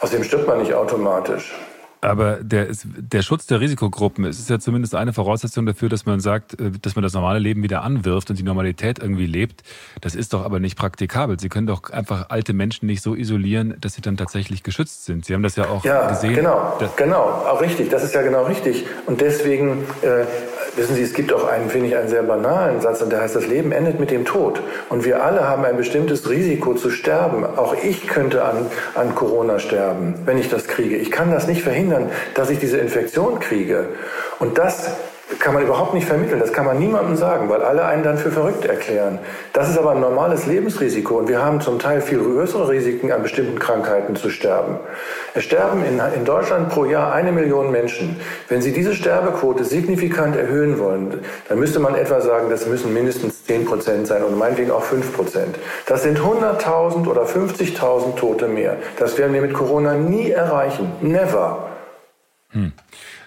Außerdem 0.00 0.24
stirbt 0.24 0.46
man 0.46 0.58
nicht 0.58 0.74
automatisch. 0.74 1.54
Aber 2.04 2.38
der, 2.42 2.68
der 2.84 3.22
Schutz 3.22 3.46
der 3.46 3.60
Risikogruppen 3.60 4.24
ist 4.24 4.48
ja 4.50 4.58
zumindest 4.58 4.94
eine 4.94 5.12
Voraussetzung 5.12 5.66
dafür, 5.66 5.88
dass 5.88 6.06
man 6.06 6.20
sagt, 6.20 6.58
äh, 6.60 6.70
dass 6.80 6.96
man 6.96 7.02
das 7.02 7.12
normale 7.14 7.38
Leben 7.38 7.62
wieder 7.62 7.82
anwirft 7.82 8.30
und 8.30 8.38
die 8.38 8.42
Normalität 8.42 8.98
irgendwie 8.98 9.26
lebt. 9.26 9.62
Das 10.00 10.14
ist 10.14 10.32
doch 10.32 10.44
aber 10.44 10.60
nicht 10.60 10.76
praktikabel. 10.76 11.38
Sie 11.40 11.48
können 11.48 11.66
doch 11.66 11.90
einfach 11.90 12.30
alte 12.30 12.52
Menschen 12.52 12.86
nicht 12.86 13.02
so 13.02 13.14
isolieren, 13.14 13.74
dass 13.80 13.94
sie 13.94 14.02
dann 14.02 14.16
tatsächlich 14.16 14.62
geschützt 14.62 15.04
sind. 15.04 15.24
Sie 15.24 15.34
haben 15.34 15.42
das 15.42 15.56
ja 15.56 15.68
auch 15.68 15.84
ja, 15.84 16.08
gesehen. 16.08 16.34
Genau, 16.34 16.78
genau, 16.96 17.22
auch 17.22 17.60
richtig. 17.60 17.90
Das 17.90 18.04
ist 18.04 18.14
ja 18.14 18.22
genau 18.22 18.44
richtig. 18.44 18.84
Und 19.06 19.20
deswegen 19.20 19.84
äh, 20.02 20.24
Wissen 20.76 20.96
Sie, 20.96 21.02
es 21.02 21.14
gibt 21.14 21.32
auch 21.32 21.46
einen, 21.46 21.70
finde 21.70 21.86
ich, 21.86 21.96
einen 21.96 22.08
sehr 22.08 22.24
banalen 22.24 22.80
Satz, 22.80 23.00
und 23.00 23.12
der 23.12 23.20
heißt, 23.20 23.36
das 23.36 23.46
Leben 23.46 23.70
endet 23.70 24.00
mit 24.00 24.10
dem 24.10 24.24
Tod. 24.24 24.60
Und 24.88 25.04
wir 25.04 25.22
alle 25.22 25.46
haben 25.46 25.64
ein 25.64 25.76
bestimmtes 25.76 26.28
Risiko 26.28 26.74
zu 26.74 26.90
sterben. 26.90 27.44
Auch 27.44 27.76
ich 27.80 28.08
könnte 28.08 28.44
an, 28.44 28.66
an 28.96 29.14
Corona 29.14 29.60
sterben, 29.60 30.14
wenn 30.24 30.36
ich 30.36 30.48
das 30.48 30.66
kriege. 30.66 30.96
Ich 30.96 31.12
kann 31.12 31.30
das 31.30 31.46
nicht 31.46 31.62
verhindern, 31.62 31.93
dass 32.34 32.50
ich 32.50 32.58
diese 32.58 32.78
Infektion 32.78 33.40
kriege. 33.40 33.88
Und 34.38 34.58
das 34.58 34.90
kann 35.38 35.54
man 35.54 35.62
überhaupt 35.62 35.94
nicht 35.94 36.06
vermitteln. 36.06 36.38
Das 36.38 36.52
kann 36.52 36.66
man 36.66 36.78
niemandem 36.78 37.16
sagen, 37.16 37.48
weil 37.48 37.62
alle 37.62 37.84
einen 37.84 38.02
dann 38.02 38.18
für 38.18 38.30
verrückt 38.30 38.66
erklären. 38.66 39.18
Das 39.52 39.70
ist 39.70 39.78
aber 39.78 39.92
ein 39.92 40.00
normales 40.00 40.46
Lebensrisiko 40.46 41.16
und 41.16 41.28
wir 41.28 41.42
haben 41.42 41.60
zum 41.60 41.78
Teil 41.78 42.00
viel 42.02 42.18
größere 42.18 42.68
Risiken, 42.68 43.10
an 43.10 43.22
bestimmten 43.22 43.58
Krankheiten 43.58 44.16
zu 44.16 44.28
sterben. 44.30 44.76
Es 45.34 45.44
sterben 45.44 45.84
in, 45.84 46.00
in 46.14 46.24
Deutschland 46.24 46.68
pro 46.68 46.84
Jahr 46.84 47.12
eine 47.12 47.32
Million 47.32 47.70
Menschen. 47.70 48.20
Wenn 48.48 48.60
Sie 48.60 48.72
diese 48.72 48.94
Sterbequote 48.94 49.64
signifikant 49.64 50.36
erhöhen 50.36 50.78
wollen, 50.78 51.20
dann 51.48 51.58
müsste 51.58 51.80
man 51.80 51.94
etwa 51.94 52.20
sagen, 52.20 52.50
das 52.50 52.66
müssen 52.66 52.92
mindestens 52.92 53.44
10 53.46 53.64
Prozent 53.64 54.06
sein 54.06 54.22
oder 54.22 54.36
meinetwegen 54.36 54.70
auch 54.70 54.82
5 54.82 55.16
Prozent. 55.16 55.56
Das 55.86 56.02
sind 56.02 56.18
100.000 56.18 57.08
oder 57.08 57.24
50.000 57.24 58.16
Tote 58.16 58.46
mehr. 58.48 58.76
Das 58.98 59.16
werden 59.16 59.32
wir 59.32 59.40
mit 59.40 59.54
Corona 59.54 59.94
nie 59.94 60.30
erreichen. 60.30 60.92
Never. 61.00 61.73
Hm. 62.54 62.72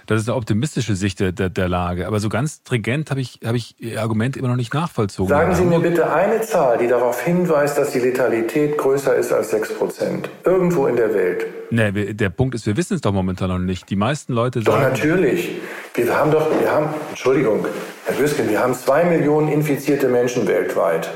Das 0.07 0.21
ist 0.21 0.29
eine 0.29 0.37
optimistische 0.37 0.95
Sicht 0.95 1.19
der, 1.19 1.33
der, 1.33 1.49
der 1.49 1.67
Lage. 1.67 2.07
Aber 2.07 2.21
so 2.21 2.29
ganz 2.29 2.61
stringent 2.61 3.11
habe 3.11 3.19
ich, 3.19 3.41
hab 3.43 3.55
ich 3.55 3.75
Ihr 3.77 4.01
Argument 4.01 4.37
immer 4.37 4.47
noch 4.47 4.55
nicht 4.55 4.73
nachvollzogen. 4.73 5.27
Sagen 5.27 5.53
Sie 5.53 5.65
mir 5.65 5.79
bitte 5.79 6.11
eine 6.11 6.41
Zahl, 6.41 6.77
die 6.77 6.87
darauf 6.87 7.21
hinweist, 7.21 7.77
dass 7.77 7.91
die 7.91 7.99
Letalität 7.99 8.77
größer 8.77 9.15
ist 9.15 9.33
als 9.33 9.51
6 9.51 9.73
Prozent. 9.77 10.29
Irgendwo 10.45 10.87
in 10.87 10.95
der 10.95 11.13
Welt. 11.13 11.45
Nee, 11.71 12.13
der 12.13 12.29
Punkt 12.29 12.55
ist, 12.55 12.65
wir 12.65 12.77
wissen 12.77 12.93
es 12.93 13.01
doch 13.01 13.11
momentan 13.11 13.49
noch 13.49 13.59
nicht. 13.59 13.89
Die 13.89 13.97
meisten 13.97 14.31
Leute 14.31 14.61
sagen... 14.61 14.81
Doch, 14.81 14.89
natürlich. 14.89 15.57
Wir 15.93 16.15
haben 16.15 16.31
doch, 16.31 16.49
wir 16.57 16.71
haben, 16.71 16.87
Entschuldigung, 17.09 17.65
Herr 18.05 18.15
Büsken, 18.15 18.49
wir 18.49 18.61
haben 18.61 18.73
zwei 18.75 19.03
Millionen 19.03 19.49
infizierte 19.49 20.07
Menschen 20.07 20.47
weltweit. 20.47 21.09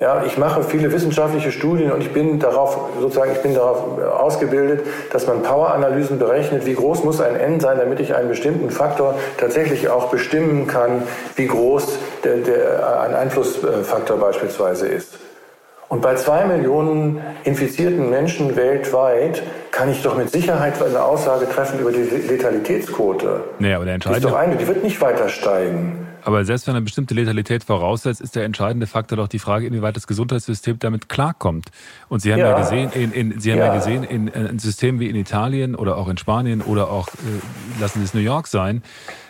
Ja, 0.00 0.24
ich 0.26 0.36
mache 0.38 0.64
viele 0.64 0.90
wissenschaftliche 0.92 1.52
Studien 1.52 1.92
und 1.92 2.00
ich 2.00 2.12
bin 2.12 2.40
darauf 2.40 2.76
sozusagen, 3.00 3.30
ich 3.30 3.42
bin 3.42 3.54
darauf 3.54 3.96
ausgebildet, 4.02 4.84
dass 5.12 5.28
man 5.28 5.44
Poweranalysen 5.44 6.18
berechnet, 6.18 6.66
wie 6.66 6.74
groß 6.74 7.04
muss 7.04 7.20
ein 7.20 7.36
N 7.36 7.60
sein, 7.60 7.78
damit 7.78 8.00
ich 8.00 8.12
einen 8.12 8.28
bestimmten 8.28 8.70
Faktor 8.70 9.14
tatsächlich 9.38 9.88
auch 9.88 10.10
bestimmen 10.10 10.66
kann, 10.66 11.04
wie 11.36 11.46
groß 11.46 11.98
der, 12.24 12.38
der, 12.38 13.02
ein 13.02 13.14
Einflussfaktor 13.14 14.18
beispielsweise 14.18 14.88
ist. 14.88 15.16
Und 15.88 16.02
bei 16.02 16.16
zwei 16.16 16.44
Millionen 16.44 17.22
infizierten 17.44 18.10
Menschen 18.10 18.56
weltweit 18.56 19.44
kann 19.70 19.88
ich 19.92 20.02
doch 20.02 20.16
mit 20.16 20.28
Sicherheit 20.28 20.74
eine 20.82 21.04
Aussage 21.04 21.48
treffen 21.48 21.78
über 21.78 21.92
die 21.92 22.02
Letalitätsquote. 22.02 23.44
Nee, 23.60 23.74
aber 23.74 23.84
der 23.84 23.94
entscheidende... 23.94 24.20
Die 24.20 24.26
ist 24.26 24.32
doch 24.32 24.38
eine, 24.38 24.56
die 24.56 24.66
wird 24.66 24.82
nicht 24.82 25.00
weiter 25.00 25.28
steigen. 25.28 26.08
Aber 26.24 26.44
selbst 26.44 26.66
wenn 26.66 26.74
eine 26.74 26.84
bestimmte 26.84 27.14
Letalität 27.14 27.64
voraussetzt, 27.64 28.20
ist 28.20 28.34
der 28.34 28.44
entscheidende 28.44 28.86
Faktor 28.86 29.16
doch 29.16 29.28
die 29.28 29.38
Frage, 29.38 29.66
inwieweit 29.66 29.94
das 29.94 30.06
Gesundheitssystem 30.06 30.78
damit 30.78 31.08
klarkommt. 31.08 31.70
Und 32.08 32.20
Sie 32.20 32.32
haben 32.32 32.40
ja, 32.40 32.50
ja 32.50 32.58
gesehen, 32.58 32.90
in, 32.92 33.12
in, 33.12 33.40
Sie 33.40 33.52
haben 33.52 33.58
ja, 33.58 33.66
ja 33.66 33.74
gesehen, 33.74 34.04
in, 34.04 34.28
in 34.28 34.58
Systemen 34.58 35.00
wie 35.00 35.08
in 35.08 35.16
Italien 35.16 35.74
oder 35.74 35.98
auch 35.98 36.08
in 36.08 36.16
Spanien 36.16 36.62
oder 36.62 36.90
auch, 36.90 37.08
äh, 37.08 37.80
lassen 37.80 37.98
Sie 37.98 38.04
es 38.04 38.14
New 38.14 38.20
York 38.20 38.46
sein, 38.46 38.82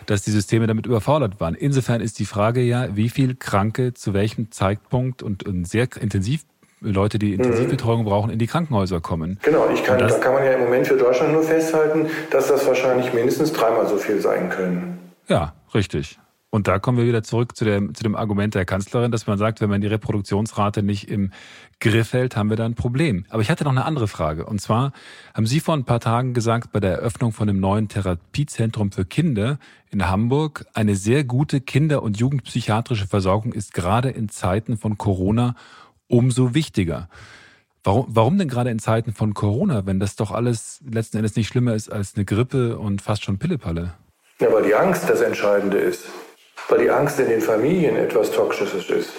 dass 0.06 0.22
die 0.22 0.30
Systeme 0.30 0.66
damit 0.66 0.86
überfordert 0.86 1.40
waren. 1.40 1.54
Insofern 1.54 2.00
ist 2.00 2.18
die 2.18 2.26
Frage 2.26 2.60
ja, 2.60 2.94
wie 2.94 3.08
viel 3.08 3.34
Kranke 3.34 3.94
zu 3.94 4.14
welchem 4.14 4.52
Zeitpunkt 4.52 5.22
und, 5.22 5.44
und 5.44 5.66
sehr 5.66 5.88
intensiv 6.00 6.44
Leute, 6.80 7.18
die 7.18 7.32
Intensivbetreuung 7.32 8.02
mhm. 8.02 8.04
brauchen, 8.04 8.30
in 8.30 8.38
die 8.38 8.46
Krankenhäuser 8.46 9.00
kommen. 9.00 9.38
Genau, 9.42 9.68
ich 9.72 9.82
kann, 9.82 9.98
da 9.98 10.06
kann 10.18 10.34
man 10.34 10.44
ja 10.44 10.52
im 10.52 10.60
Moment 10.60 10.86
für 10.86 10.96
Deutschland 10.96 11.32
nur 11.32 11.42
festhalten, 11.42 12.08
dass 12.30 12.48
das 12.48 12.66
wahrscheinlich 12.66 13.12
mindestens 13.14 13.52
dreimal 13.52 13.88
so 13.88 13.96
viel 13.96 14.20
sein 14.20 14.50
können. 14.50 14.98
Ja, 15.26 15.54
richtig. 15.74 16.18
Und 16.54 16.68
da 16.68 16.78
kommen 16.78 16.98
wir 16.98 17.04
wieder 17.04 17.24
zurück 17.24 17.56
zu, 17.56 17.64
der, 17.64 17.80
zu 17.94 18.04
dem 18.04 18.14
Argument 18.14 18.54
der 18.54 18.64
Kanzlerin, 18.64 19.10
dass 19.10 19.26
man 19.26 19.38
sagt, 19.38 19.60
wenn 19.60 19.68
man 19.68 19.80
die 19.80 19.88
Reproduktionsrate 19.88 20.84
nicht 20.84 21.10
im 21.10 21.32
Griff 21.80 22.12
hält, 22.12 22.36
haben 22.36 22.48
wir 22.48 22.56
da 22.56 22.64
ein 22.64 22.76
Problem. 22.76 23.24
Aber 23.28 23.42
ich 23.42 23.50
hatte 23.50 23.64
noch 23.64 23.72
eine 23.72 23.84
andere 23.84 24.06
Frage. 24.06 24.46
Und 24.46 24.60
zwar 24.60 24.92
haben 25.34 25.48
Sie 25.48 25.58
vor 25.58 25.74
ein 25.74 25.82
paar 25.82 25.98
Tagen 25.98 26.32
gesagt, 26.32 26.70
bei 26.70 26.78
der 26.78 26.92
Eröffnung 26.92 27.32
von 27.32 27.48
dem 27.48 27.58
neuen 27.58 27.88
Therapiezentrum 27.88 28.92
für 28.92 29.04
Kinder 29.04 29.58
in 29.90 30.08
Hamburg, 30.08 30.64
eine 30.74 30.94
sehr 30.94 31.24
gute 31.24 31.60
Kinder- 31.60 32.04
und 32.04 32.20
Jugendpsychiatrische 32.20 33.08
Versorgung 33.08 33.52
ist 33.52 33.74
gerade 33.74 34.10
in 34.10 34.28
Zeiten 34.28 34.78
von 34.78 34.96
Corona 34.96 35.56
umso 36.06 36.54
wichtiger. 36.54 37.08
Warum, 37.82 38.06
warum 38.10 38.38
denn 38.38 38.46
gerade 38.46 38.70
in 38.70 38.78
Zeiten 38.78 39.12
von 39.12 39.34
Corona, 39.34 39.86
wenn 39.86 39.98
das 39.98 40.14
doch 40.14 40.30
alles 40.30 40.80
letzten 40.88 41.16
Endes 41.16 41.34
nicht 41.34 41.48
schlimmer 41.48 41.74
ist 41.74 41.90
als 41.90 42.14
eine 42.14 42.24
Grippe 42.24 42.78
und 42.78 43.02
fast 43.02 43.24
schon 43.24 43.38
Pillepalle? 43.38 43.94
Ja, 44.40 44.52
weil 44.52 44.62
die 44.62 44.74
Angst 44.76 45.10
das 45.10 45.20
Entscheidende 45.20 45.78
ist 45.78 46.04
weil 46.68 46.80
die 46.80 46.90
Angst 46.90 47.18
in 47.20 47.28
den 47.28 47.40
Familien 47.40 47.96
etwas 47.96 48.30
Toxisches 48.30 48.90
ist. 48.90 49.12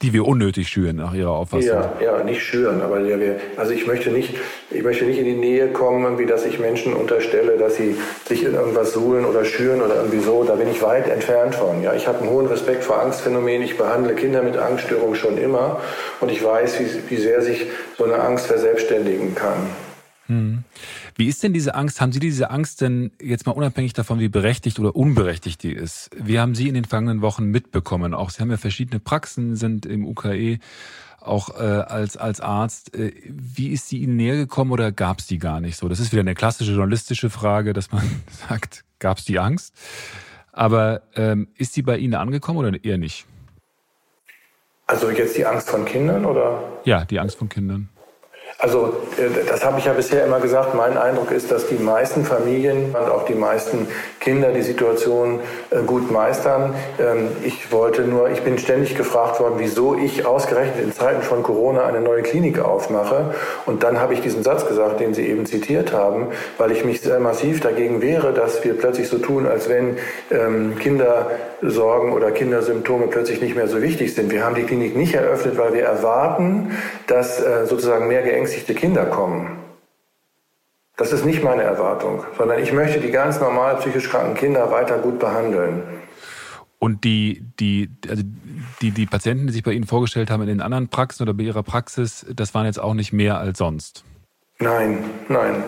Die 0.00 0.12
wir 0.12 0.28
unnötig 0.28 0.68
schüren, 0.68 0.94
nach 0.94 1.12
Ihrer 1.12 1.32
Auffassung. 1.32 1.66
Ja, 1.66 1.92
ja, 2.00 2.22
nicht 2.22 2.40
schüren, 2.40 2.82
aber 2.82 3.00
der 3.00 3.18
wir, 3.18 3.40
also 3.56 3.72
ich 3.72 3.84
möchte 3.88 4.10
nicht, 4.10 4.32
ich 4.70 4.84
möchte 4.84 5.04
nicht 5.04 5.18
in 5.18 5.24
die 5.24 5.34
Nähe 5.34 5.72
kommen, 5.72 6.20
wie 6.20 6.26
dass 6.26 6.46
ich 6.46 6.60
Menschen 6.60 6.94
unterstelle, 6.94 7.58
dass 7.58 7.74
sie 7.74 7.96
sich 8.24 8.44
in 8.44 8.54
irgendwas 8.54 8.92
suhlen 8.92 9.24
oder 9.24 9.44
schüren 9.44 9.82
oder 9.82 9.96
irgendwie 9.96 10.20
so. 10.20 10.44
Da 10.44 10.54
bin 10.54 10.70
ich 10.70 10.82
weit 10.82 11.08
entfernt 11.08 11.56
von. 11.56 11.82
Ja, 11.82 11.94
ich 11.94 12.06
habe 12.06 12.20
einen 12.20 12.30
hohen 12.30 12.46
Respekt 12.46 12.84
vor 12.84 13.02
Angstphänomenen. 13.02 13.62
Ich 13.62 13.76
behandle 13.76 14.14
Kinder 14.14 14.42
mit 14.42 14.56
Angststörungen 14.56 15.16
schon 15.16 15.36
immer 15.36 15.80
und 16.20 16.30
ich 16.30 16.44
weiß, 16.44 16.78
wie, 16.78 17.10
wie 17.10 17.16
sehr 17.16 17.42
sich 17.42 17.66
so 17.96 18.04
eine 18.04 18.20
Angst 18.20 18.46
verselbstständigen 18.46 19.34
kann. 19.34 19.66
Hm. 20.28 20.57
Wie 21.18 21.26
ist 21.26 21.42
denn 21.42 21.52
diese 21.52 21.74
Angst? 21.74 22.00
Haben 22.00 22.12
Sie 22.12 22.20
diese 22.20 22.48
Angst 22.50 22.80
denn 22.80 23.10
jetzt 23.20 23.44
mal 23.44 23.50
unabhängig 23.50 23.92
davon, 23.92 24.20
wie 24.20 24.28
berechtigt 24.28 24.78
oder 24.78 24.94
unberechtigt 24.94 25.60
die 25.64 25.72
ist? 25.72 26.10
Wie 26.16 26.38
haben 26.38 26.54
Sie 26.54 26.68
in 26.68 26.74
den 26.74 26.84
vergangenen 26.84 27.22
Wochen 27.22 27.46
mitbekommen? 27.46 28.14
Auch 28.14 28.30
Sie 28.30 28.40
haben 28.40 28.52
ja 28.52 28.56
verschiedene 28.56 29.00
Praxen, 29.00 29.56
sind 29.56 29.84
im 29.84 30.06
UKE 30.06 30.60
auch 31.20 31.58
äh, 31.58 31.64
als, 31.64 32.16
als 32.16 32.40
Arzt. 32.40 32.94
Äh, 32.94 33.12
wie 33.26 33.70
ist 33.70 33.88
sie 33.88 33.98
Ihnen 33.98 34.14
näher 34.14 34.36
gekommen 34.36 34.70
oder 34.70 34.92
gab 34.92 35.18
es 35.18 35.26
die 35.26 35.38
gar 35.38 35.60
nicht 35.60 35.76
so? 35.76 35.88
Das 35.88 35.98
ist 35.98 36.12
wieder 36.12 36.20
eine 36.20 36.36
klassische 36.36 36.70
journalistische 36.70 37.30
Frage, 37.30 37.72
dass 37.72 37.90
man 37.90 38.08
sagt, 38.48 38.84
gab 39.00 39.18
es 39.18 39.24
die 39.24 39.40
Angst? 39.40 39.74
Aber 40.52 41.02
ähm, 41.16 41.48
ist 41.56 41.74
sie 41.74 41.82
bei 41.82 41.98
Ihnen 41.98 42.14
angekommen 42.14 42.60
oder 42.60 42.84
eher 42.84 42.96
nicht? 42.96 43.26
Also 44.86 45.10
jetzt 45.10 45.36
die 45.36 45.44
Angst 45.44 45.68
von 45.68 45.84
Kindern 45.84 46.24
oder? 46.24 46.62
Ja, 46.84 47.04
die 47.04 47.18
Angst 47.18 47.38
von 47.38 47.48
Kindern. 47.48 47.88
Also 48.60 48.96
äh, 49.18 49.46
das 49.48 49.64
habe 49.64 49.78
ich 49.78 49.84
ja 49.84 49.92
bisher 49.92 50.26
immer 50.26 50.40
gesagt. 50.40 50.74
Mein 50.74 50.98
Eindruck 50.98 51.30
ist, 51.30 51.52
dass 51.52 51.68
die 51.68 51.76
meisten 51.76 52.24
Familien 52.24 52.86
und 52.86 52.96
auch 52.96 53.24
die 53.24 53.36
meisten 53.36 53.86
Kinder 54.18 54.50
die 54.50 54.62
Situation 54.62 55.38
äh, 55.70 55.82
gut 55.86 56.10
meistern. 56.10 56.74
Ähm, 56.98 57.28
ich 57.44 57.70
wollte 57.70 58.02
nur, 58.02 58.30
ich 58.30 58.42
bin 58.42 58.58
ständig 58.58 58.96
gefragt 58.96 59.38
worden, 59.38 59.54
wieso 59.58 59.96
ich 59.96 60.26
ausgerechnet 60.26 60.82
in 60.82 60.92
Zeiten 60.92 61.22
von 61.22 61.44
Corona 61.44 61.86
eine 61.86 62.00
neue 62.00 62.22
Klinik 62.22 62.58
aufmache. 62.58 63.32
Und 63.64 63.84
dann 63.84 64.00
habe 64.00 64.14
ich 64.14 64.22
diesen 64.22 64.42
Satz 64.42 64.66
gesagt, 64.66 64.98
den 64.98 65.14
Sie 65.14 65.28
eben 65.28 65.46
zitiert 65.46 65.92
haben, 65.92 66.26
weil 66.58 66.72
ich 66.72 66.84
mich 66.84 67.00
sehr 67.00 67.20
massiv 67.20 67.60
dagegen 67.60 68.02
wehre, 68.02 68.32
dass 68.32 68.64
wir 68.64 68.76
plötzlich 68.76 69.08
so 69.08 69.18
tun, 69.18 69.46
als 69.46 69.68
wenn 69.68 69.98
ähm, 70.32 70.76
Kindersorgen 70.80 72.12
oder 72.12 72.32
Kindersymptome 72.32 73.06
plötzlich 73.06 73.40
nicht 73.40 73.54
mehr 73.54 73.68
so 73.68 73.80
wichtig 73.80 74.16
sind. 74.16 74.32
Wir 74.32 74.44
haben 74.44 74.56
die 74.56 74.64
Klinik 74.64 74.96
nicht 74.96 75.14
eröffnet, 75.14 75.56
weil 75.58 75.74
wir 75.74 75.84
erwarten, 75.84 76.72
dass 77.06 77.40
äh, 77.40 77.64
sozusagen 77.64 78.08
mehr 78.08 78.22
geängstigt 78.22 78.47
verängstigte 78.48 78.74
Kinder 78.74 79.04
kommen. 79.06 79.58
Das 80.96 81.12
ist 81.12 81.24
nicht 81.24 81.44
meine 81.44 81.62
Erwartung, 81.62 82.24
sondern 82.36 82.60
ich 82.60 82.72
möchte 82.72 82.98
die 82.98 83.10
ganz 83.10 83.40
normal 83.40 83.76
psychisch 83.76 84.08
kranken 84.08 84.34
Kinder 84.34 84.70
weiter 84.70 84.98
gut 84.98 85.18
behandeln. 85.18 85.82
Und 86.80 87.04
die, 87.04 87.44
die, 87.60 87.90
also 88.08 88.22
die, 88.80 88.90
die 88.90 89.06
Patienten, 89.06 89.48
die 89.48 89.52
sich 89.52 89.62
bei 89.62 89.72
Ihnen 89.72 89.86
vorgestellt 89.86 90.30
haben 90.30 90.42
in 90.42 90.48
den 90.48 90.60
anderen 90.60 90.88
Praxen 90.88 91.22
oder 91.24 91.34
bei 91.34 91.44
Ihrer 91.44 91.62
Praxis, 91.62 92.26
das 92.32 92.54
waren 92.54 92.66
jetzt 92.66 92.80
auch 92.80 92.94
nicht 92.94 93.12
mehr 93.12 93.38
als 93.38 93.58
sonst? 93.58 94.04
Nein, 94.58 95.04
nein. 95.28 95.62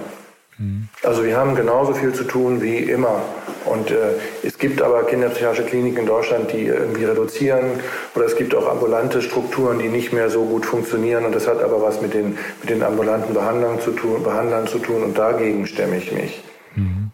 Also 1.02 1.25
wir 1.25 1.37
haben 1.37 1.55
genauso 1.55 1.95
viel 1.95 2.12
zu 2.12 2.25
tun 2.25 2.61
wie 2.61 2.79
immer. 2.79 3.23
Und 3.64 3.90
äh, 3.90 4.14
es 4.43 4.59
gibt 4.59 4.83
aber 4.83 5.05
kinderpsychiatrische 5.05 5.64
Kliniken 5.64 6.00
in 6.00 6.07
Deutschland, 6.07 6.52
die 6.52 6.67
irgendwie 6.67 7.05
reduzieren. 7.05 7.81
Oder 8.14 8.26
es 8.26 8.37
gibt 8.37 8.55
auch 8.55 8.69
ambulante 8.69 9.23
Strukturen, 9.23 9.79
die 9.79 9.88
nicht 9.88 10.12
mehr 10.12 10.29
so 10.29 10.45
gut 10.45 10.67
funktionieren. 10.67 11.25
Und 11.25 11.35
das 11.35 11.49
hat 11.49 11.62
aber 11.62 11.81
was 11.83 12.02
mit 12.02 12.12
den, 12.12 12.37
mit 12.61 12.69
den 12.69 12.83
ambulanten 12.83 13.33
Behandlern 13.33 13.81
zu 13.81 13.93
tun, 13.93 14.23
Behandlern 14.23 14.67
zu 14.67 14.79
tun. 14.79 15.02
Und 15.02 15.17
dagegen 15.17 15.67
stemme 15.67 15.97
ich 15.97 16.12
mich. 16.12 16.43
Mhm. 16.75 17.11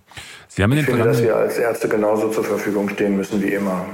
Sie 0.49 0.63
haben 0.63 0.73
in 0.73 0.79
ich 0.79 0.87
finde, 0.87 1.05
dass 1.05 1.23
wir 1.23 1.37
als 1.37 1.59
Ärzte 1.59 1.89
genauso 1.89 2.31
zur 2.31 2.45
Verfügung 2.45 2.89
stehen 2.89 3.17
müssen 3.17 3.43
wie 3.43 3.53
immer 3.53 3.87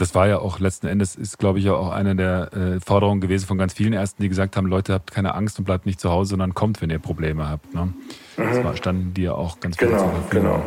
das 0.00 0.14
war 0.14 0.26
ja 0.26 0.38
auch 0.38 0.58
letzten 0.60 0.86
Endes, 0.86 1.14
ist 1.14 1.38
glaube 1.38 1.58
ich 1.58 1.66
ja 1.66 1.74
auch 1.74 1.90
eine 1.90 2.16
der 2.16 2.52
äh, 2.54 2.80
Forderungen 2.80 3.20
gewesen 3.20 3.46
von 3.46 3.58
ganz 3.58 3.74
vielen 3.74 3.92
Ärzten, 3.92 4.22
die 4.22 4.28
gesagt 4.28 4.56
haben, 4.56 4.66
Leute, 4.66 4.94
habt 4.94 5.10
keine 5.10 5.34
Angst 5.34 5.58
und 5.58 5.66
bleibt 5.66 5.84
nicht 5.84 6.00
zu 6.00 6.10
Hause, 6.10 6.30
sondern 6.30 6.54
kommt, 6.54 6.80
wenn 6.80 6.90
ihr 6.90 6.98
Probleme 6.98 7.48
habt. 7.48 7.74
Ne? 7.74 7.92
Mhm. 8.36 8.42
Das 8.42 8.64
war, 8.64 8.76
standen 8.76 9.12
die 9.14 9.22
ja 9.22 9.34
auch 9.34 9.60
ganz 9.60 9.76
genau, 9.76 9.98
Verfügung. 9.98 10.24
Genau. 10.30 10.66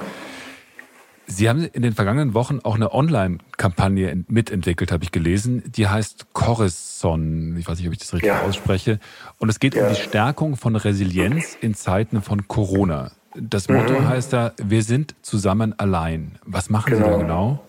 Sie 1.25 1.49
haben 1.49 1.63
in 1.63 1.81
den 1.81 1.93
vergangenen 1.93 2.33
Wochen 2.33 2.59
auch 2.63 2.75
eine 2.75 2.93
Online-Kampagne 2.93 4.23
mitentwickelt, 4.27 4.91
habe 4.91 5.03
ich 5.03 5.11
gelesen. 5.11 5.63
Die 5.65 5.87
heißt 5.87 6.33
Corison. 6.33 7.55
Ich 7.57 7.67
weiß 7.67 7.77
nicht, 7.77 7.87
ob 7.87 7.93
ich 7.93 7.99
das 7.99 8.13
richtig 8.13 8.27
ja. 8.27 8.41
ausspreche. 8.41 8.99
Und 9.39 9.49
es 9.49 9.59
geht 9.59 9.73
ja. 9.73 9.87
um 9.87 9.93
die 9.93 9.99
Stärkung 9.99 10.57
von 10.57 10.75
Resilienz 10.75 11.57
in 11.61 11.75
Zeiten 11.75 12.21
von 12.21 12.47
Corona. 12.47 13.11
Das 13.35 13.69
Motto 13.69 13.99
mhm. 14.01 14.07
heißt 14.07 14.33
da, 14.33 14.51
wir 14.61 14.83
sind 14.83 15.15
zusammen 15.21 15.73
allein. 15.79 16.37
Was 16.45 16.69
machen 16.69 16.93
genau. 16.93 17.05
Sie 17.05 17.11
da 17.11 17.17
genau? 17.17 17.63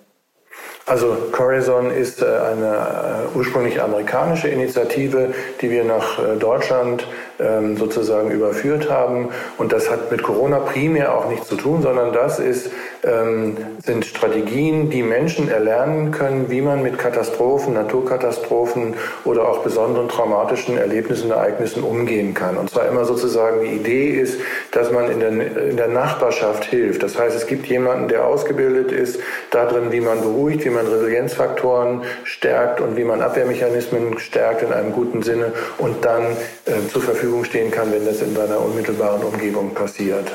Also 0.87 1.17
Corazon 1.33 1.91
ist 1.91 2.21
äh, 2.21 2.27
eine 2.27 3.31
äh, 3.35 3.39
ursprünglich 3.39 3.81
amerikanische 3.81 4.49
Initiative, 4.49 5.33
die 5.63 5.71
wir 5.71 5.83
nach 5.83 6.19
äh, 6.19 6.37
Deutschland 6.37 7.07
ähm, 7.41 7.79
sozusagen 7.79 8.31
überführt 8.31 8.91
haben. 8.91 9.31
Und 9.57 9.73
das 9.73 9.91
hat 9.91 10.11
mit 10.11 10.23
Corona 10.23 10.59
primär 10.59 11.15
auch 11.15 11.29
nichts 11.31 11.49
zu 11.49 11.57
tun, 11.57 11.81
sondern 11.81 12.13
das 12.13 12.39
ist, 12.39 12.71
ähm, 13.03 13.57
sind 13.83 14.05
Strategien, 14.05 14.91
die 14.91 15.03
Menschen 15.03 15.49
erlernen 15.49 16.11
können, 16.11 16.51
wie 16.51 16.61
man 16.61 16.83
mit 16.83 16.99
Katastrophen, 16.99 17.73
Naturkatastrophen 17.73 18.95
oder 19.25 19.49
auch 19.49 19.61
besonderen 19.61 20.09
traumatischen 20.09 20.77
Erlebnissen, 20.77 21.31
Ereignissen 21.31 21.83
umgehen 21.83 22.35
kann. 22.35 22.59
Und 22.59 22.69
zwar 22.69 22.87
immer 22.89 23.07
sozusagen 23.07 23.63
die 23.63 23.73
Idee 23.75 24.11
ist, 24.11 24.39
dass 24.71 24.93
man 24.93 25.11
in 25.11 25.21
der, 25.21 25.31
in 25.71 25.77
der 25.79 25.89
Nachbarschaft 25.89 26.65
hilft. 26.65 27.03
Das 27.03 27.19
heißt, 27.19 27.35
es 27.35 27.47
gibt 27.47 27.67
jemanden, 27.67 28.09
der 28.09 28.27
ausgebildet 28.27 28.93
ist 28.93 29.19
darin, 29.51 29.91
wie 29.91 30.01
man 30.01 30.21
beruhigt, 30.21 30.65
wie 30.65 30.74
man 30.75 30.87
Resilienzfaktoren 30.87 32.03
stärkt 32.25 32.81
und 32.81 32.97
wie 32.97 33.05
man 33.05 33.23
Abwehrmechanismen 33.23 34.19
stärkt 34.19 34.63
in 34.63 34.73
einem 34.73 34.93
guten 34.93 35.23
Sinne 35.23 35.53
und 35.79 36.05
dann 36.05 36.25
äh, 36.67 36.89
zur 36.93 37.03
Verfügung 37.03 37.45
stehen 37.45 37.71
kann, 37.71 37.93
wenn 37.93 38.05
das 38.05 38.21
in 38.21 38.35
seiner 38.35 38.61
unmittelbaren 38.61 39.23
Umgebung 39.23 39.75
passiert. 39.75 40.31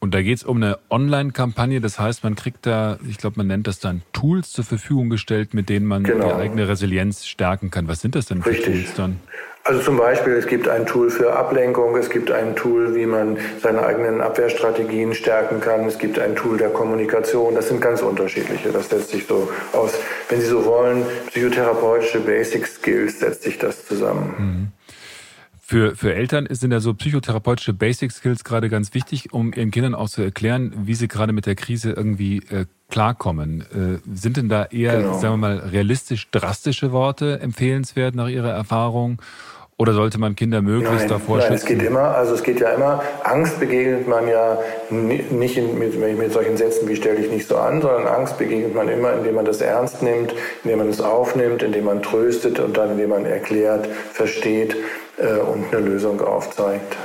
Und 0.00 0.14
da 0.14 0.22
geht 0.22 0.38
es 0.38 0.44
um 0.44 0.58
eine 0.58 0.78
Online-Kampagne, 0.90 1.80
das 1.80 1.98
heißt, 1.98 2.22
man 2.22 2.36
kriegt 2.36 2.66
da, 2.66 2.98
ich 3.08 3.18
glaube, 3.18 3.38
man 3.38 3.48
nennt 3.48 3.66
das 3.66 3.80
dann 3.80 4.02
Tools 4.12 4.52
zur 4.52 4.64
Verfügung 4.64 5.10
gestellt, 5.10 5.54
mit 5.54 5.68
denen 5.68 5.86
man 5.86 6.04
genau. 6.04 6.28
die 6.28 6.34
eigene 6.34 6.68
Resilienz 6.68 7.26
stärken 7.26 7.70
kann. 7.70 7.88
Was 7.88 8.00
sind 8.00 8.14
das 8.14 8.26
denn 8.26 8.42
für 8.42 8.50
Richtig. 8.50 8.84
Tools 8.84 8.94
dann? 8.94 9.20
Also 9.64 9.82
zum 9.82 9.98
Beispiel, 9.98 10.32
es 10.34 10.46
gibt 10.46 10.66
ein 10.66 10.86
Tool 10.86 11.10
für 11.10 11.36
Ablenkung, 11.36 11.94
es 11.96 12.08
gibt 12.08 12.30
ein 12.30 12.56
Tool, 12.56 12.94
wie 12.94 13.04
man 13.04 13.36
seine 13.60 13.82
eigenen 13.82 14.22
Abwehrstrategien 14.22 15.14
stärken 15.14 15.60
kann, 15.60 15.84
es 15.84 15.98
gibt 15.98 16.18
ein 16.18 16.36
Tool 16.36 16.56
der 16.56 16.70
Kommunikation, 16.70 17.54
das 17.54 17.68
sind 17.68 17.80
ganz 17.80 18.00
unterschiedliche. 18.00 18.70
Das 18.70 18.88
setzt 18.88 19.10
sich 19.10 19.26
so 19.26 19.50
aus, 19.74 19.92
wenn 20.30 20.40
Sie 20.40 20.46
so 20.46 20.64
wollen, 20.64 21.04
psychotherapeutische 21.26 22.20
Basic 22.20 22.66
Skills 22.66 23.18
setzt 23.18 23.42
sich 23.42 23.58
das 23.58 23.86
zusammen. 23.86 24.34
Mhm. 24.38 24.77
Für, 25.70 25.94
für 25.94 26.14
Eltern 26.14 26.48
sind 26.50 26.72
ja 26.72 26.80
so 26.80 26.94
psychotherapeutische 26.94 27.74
Basic 27.74 28.10
Skills 28.10 28.42
gerade 28.42 28.70
ganz 28.70 28.94
wichtig, 28.94 29.34
um 29.34 29.52
ihren 29.52 29.70
Kindern 29.70 29.94
auch 29.94 30.08
zu 30.08 30.22
erklären, 30.22 30.72
wie 30.86 30.94
sie 30.94 31.08
gerade 31.08 31.34
mit 31.34 31.44
der 31.44 31.56
Krise 31.56 31.92
irgendwie 31.92 32.38
äh, 32.50 32.64
klarkommen. 32.88 33.60
Äh, 33.60 33.98
sind 34.10 34.38
denn 34.38 34.48
da 34.48 34.64
eher, 34.64 34.96
genau. 34.96 35.18
sagen 35.18 35.34
wir 35.34 35.36
mal, 35.36 35.58
realistisch 35.58 36.30
drastische 36.30 36.90
Worte 36.92 37.40
empfehlenswert 37.40 38.14
nach 38.14 38.28
Ihrer 38.28 38.50
Erfahrung? 38.50 39.20
Oder 39.76 39.92
sollte 39.92 40.18
man 40.18 40.36
Kinder 40.36 40.62
möglichst 40.62 41.00
nein, 41.00 41.08
davor 41.08 41.36
nein, 41.36 41.48
schützen? 41.48 41.54
es 41.56 41.64
geht 41.66 41.82
immer, 41.82 42.00
also 42.16 42.32
es 42.32 42.42
geht 42.42 42.60
ja 42.60 42.70
immer, 42.70 43.02
Angst 43.24 43.60
begegnet 43.60 44.08
man 44.08 44.26
ja 44.26 44.58
nicht 44.90 45.58
in, 45.58 45.78
mit, 45.78 46.00
mit 46.00 46.32
solchen 46.32 46.56
Sätzen 46.56 46.88
wie 46.88 46.96
stell 46.96 47.16
dich 47.16 47.30
nicht 47.30 47.46
so 47.46 47.58
an, 47.58 47.82
sondern 47.82 48.06
Angst 48.06 48.38
begegnet 48.38 48.74
man 48.74 48.88
immer, 48.88 49.12
indem 49.12 49.34
man 49.34 49.44
das 49.44 49.60
ernst 49.60 50.02
nimmt, 50.02 50.34
indem 50.64 50.78
man 50.78 50.88
es 50.88 51.02
aufnimmt, 51.02 51.62
indem 51.62 51.84
man 51.84 52.02
tröstet 52.02 52.58
und 52.58 52.78
dann 52.78 52.92
indem 52.92 53.10
man 53.10 53.26
erklärt, 53.26 53.86
versteht, 53.86 54.74
und 55.18 55.72
eine 55.72 55.86
Lösung 55.86 56.20
aufzeigt. 56.20 56.96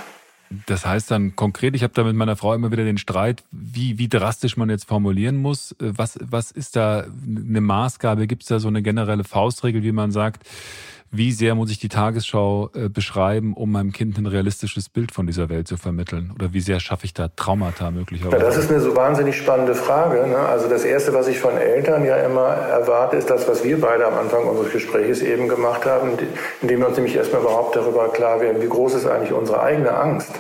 Das 0.68 0.86
heißt 0.86 1.10
dann 1.10 1.36
konkret, 1.36 1.76
ich 1.76 1.84
habe 1.84 1.94
da 1.94 2.04
mit 2.04 2.16
meiner 2.16 2.36
Frau 2.36 2.54
immer 2.54 2.72
wieder 2.72 2.84
den 2.84 2.98
Streit, 2.98 3.44
wie, 3.52 3.98
wie 3.98 4.08
drastisch 4.08 4.58
man 4.58 4.70
jetzt 4.70 4.88
formulieren 4.88 5.38
muss. 5.38 5.72
Äh, 5.74 5.94
was, 5.96 6.20
was 6.22 6.52
ist 6.52 6.76
da 6.76 7.06
eine 7.26 7.62
Maßgabe? 7.62 8.28
Gibt 8.28 8.44
es 8.44 8.50
da 8.50 8.60
so 8.60 8.68
eine 8.68 8.82
generelle 8.82 9.24
Faustregel, 9.24 9.84
wie 9.84 9.92
man 9.92 10.12
sagt, 10.12 10.48
wie 11.14 11.32
sehr 11.32 11.54
muss 11.54 11.70
ich 11.70 11.78
die 11.78 11.90
Tagesschau 11.90 12.72
äh, 12.74 12.90
beschreiben, 12.90 13.54
um 13.54 13.72
meinem 13.72 13.92
Kind 13.92 14.18
ein 14.18 14.26
realistisches 14.26 14.90
Bild 14.90 15.12
von 15.12 15.28
dieser 15.28 15.48
Welt 15.48 15.68
zu 15.68 15.78
vermitteln? 15.78 16.32
Oder 16.34 16.54
wie 16.54 16.60
sehr 16.60 16.80
schaffe 16.80 17.06
ich 17.06 17.14
da 17.14 17.28
Traumata 17.28 17.92
möglicherweise? 17.92 18.38
Ja, 18.38 18.44
das 18.44 18.58
ist 18.58 18.72
eine 18.72 18.80
so 18.80 18.96
wahnsinnig 18.96 19.38
spannende 19.38 19.76
Frage. 19.76 20.28
Ne? 20.28 20.38
Also 20.38 20.68
das 20.68 20.84
Erste, 20.84 21.14
was 21.14 21.28
ich 21.28 21.40
von 21.40 21.56
Eltern 21.56 22.04
ja 22.04 22.18
immer 22.18 22.48
erwarte, 22.48 23.16
ist 23.16 23.30
das, 23.30 23.48
was 23.48 23.64
wir 23.64 23.80
beide 23.80 24.08
am 24.08 24.16
Anfang 24.16 24.46
unseres 24.46 24.72
Gesprächs 24.72 25.22
eben 25.22 25.48
gemacht 25.48 25.86
haben, 25.86 26.18
indem 26.62 26.80
wir 26.80 26.88
uns 26.88 26.98
nämlich 26.98 27.16
erstmal 27.16 27.42
überhaupt 27.42 27.76
darüber 27.76 28.10
klar 28.10 28.42
werden, 28.42 28.60
wie 28.62 28.68
groß 28.68 28.96
ist 28.96 29.06
eigentlich 29.06 29.34
unsere 29.34 29.62
eigene 29.62 29.96
Angst. 29.96 30.32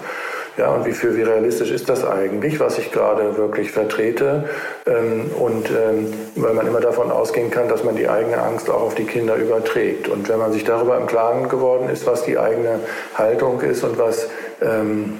Ja, 0.57 0.69
und 0.69 0.85
wie 0.85 0.91
viel, 0.91 1.17
wie 1.17 1.23
realistisch 1.23 1.71
ist 1.71 1.89
das 1.89 2.05
eigentlich, 2.05 2.59
was 2.59 2.77
ich 2.77 2.91
gerade 2.91 3.37
wirklich 3.37 3.71
vertrete? 3.71 4.45
Ähm, 4.85 5.31
und 5.39 5.69
ähm, 5.69 6.13
weil 6.35 6.53
man 6.53 6.67
immer 6.67 6.79
davon 6.79 7.11
ausgehen 7.11 7.49
kann, 7.49 7.69
dass 7.69 7.83
man 7.83 7.95
die 7.95 8.07
eigene 8.07 8.37
Angst 8.37 8.69
auch 8.69 8.81
auf 8.81 8.95
die 8.95 9.05
Kinder 9.05 9.35
überträgt. 9.35 10.07
Und 10.07 10.29
wenn 10.29 10.37
man 10.37 10.51
sich 10.51 10.63
darüber 10.63 10.97
im 10.97 11.07
Klaren 11.07 11.49
geworden 11.49 11.89
ist, 11.89 12.05
was 12.05 12.23
die 12.23 12.37
eigene 12.37 12.79
Haltung 13.15 13.61
ist 13.61 13.83
und 13.83 13.97
was 13.97 14.29
ähm, 14.61 15.17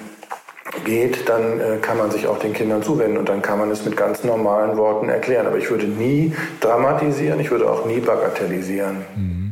geht, 0.85 1.27
dann 1.27 1.59
äh, 1.59 1.77
kann 1.81 1.97
man 1.97 2.11
sich 2.11 2.27
auch 2.27 2.37
den 2.37 2.53
Kindern 2.53 2.83
zuwenden 2.83 3.17
und 3.17 3.27
dann 3.27 3.41
kann 3.41 3.57
man 3.57 3.71
es 3.71 3.83
mit 3.85 3.97
ganz 3.97 4.23
normalen 4.23 4.77
Worten 4.77 5.09
erklären. 5.09 5.47
Aber 5.47 5.57
ich 5.57 5.69
würde 5.71 5.85
nie 5.85 6.33
dramatisieren, 6.59 7.39
ich 7.39 7.49
würde 7.49 7.69
auch 7.69 7.85
nie 7.85 7.99
bagatellisieren. 7.99 8.97
Mhm. 9.15 9.42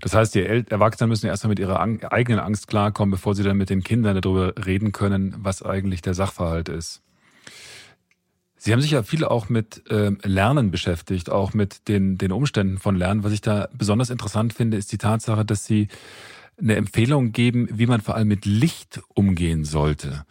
Das 0.00 0.14
heißt, 0.14 0.34
die 0.34 0.44
Erwachsenen 0.44 1.10
müssen 1.10 1.26
erstmal 1.26 1.50
mit 1.50 1.58
ihrer 1.58 1.80
eigenen 1.80 2.40
Angst 2.40 2.68
klarkommen, 2.68 3.10
bevor 3.10 3.34
sie 3.34 3.42
dann 3.42 3.56
mit 3.56 3.70
den 3.70 3.82
Kindern 3.82 4.20
darüber 4.20 4.54
reden 4.66 4.92
können, 4.92 5.34
was 5.38 5.62
eigentlich 5.62 6.02
der 6.02 6.14
Sachverhalt 6.14 6.68
ist. 6.68 7.02
Sie 8.56 8.72
haben 8.72 8.82
sich 8.82 8.90
ja 8.90 9.02
viel 9.02 9.24
auch 9.24 9.48
mit 9.48 9.84
ähm, 9.88 10.18
Lernen 10.22 10.70
beschäftigt, 10.70 11.30
auch 11.30 11.54
mit 11.54 11.88
den, 11.88 12.18
den 12.18 12.30
Umständen 12.30 12.76
von 12.76 12.94
Lernen. 12.94 13.24
Was 13.24 13.32
ich 13.32 13.40
da 13.40 13.68
besonders 13.72 14.10
interessant 14.10 14.52
finde, 14.52 14.76
ist 14.76 14.92
die 14.92 14.98
Tatsache, 14.98 15.46
dass 15.46 15.64
Sie 15.64 15.88
eine 16.58 16.76
Empfehlung 16.76 17.32
geben, 17.32 17.68
wie 17.72 17.86
man 17.86 18.02
vor 18.02 18.16
allem 18.16 18.28
mit 18.28 18.44
Licht 18.44 19.00
umgehen 19.14 19.64
sollte. 19.64 20.26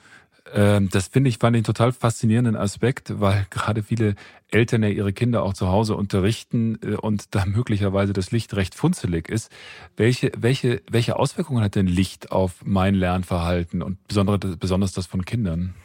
Ähm, 0.54 0.90
das 0.90 1.08
finde 1.08 1.30
ich, 1.30 1.38
fand 1.38 1.56
ich 1.56 1.60
einen 1.60 1.64
total 1.66 1.92
faszinierenden 1.92 2.56
Aspekt, 2.56 3.20
weil 3.20 3.46
gerade 3.50 3.84
viele 3.84 4.16
Eltern 4.52 4.84
ja 4.84 4.90
ihre 4.90 5.14
Kinder 5.14 5.44
auch 5.44 5.54
zu 5.54 5.68
Hause 5.68 5.96
unterrichten 5.96 6.80
äh, 6.84 6.96
und 6.96 7.36
da 7.36 7.46
möglicherweise 7.46 8.14
das 8.14 8.32
Licht 8.32 8.56
recht 8.56 8.76
funzelig 8.76 9.30
ist. 9.30 9.52
Welche, 9.98 10.32
welche, 10.38 10.82
welche 10.90 11.18
Auswirkungen 11.18 11.64
hat 11.64 11.76
denn 11.76 11.88
Licht 11.88 12.32
auf 12.32 12.54
mein 12.64 12.96
Lernverhalten 12.96 13.82
und 13.82 13.98
besonders 14.08 14.94
das 14.94 15.06
von 15.06 15.26
Kindern? 15.26 15.76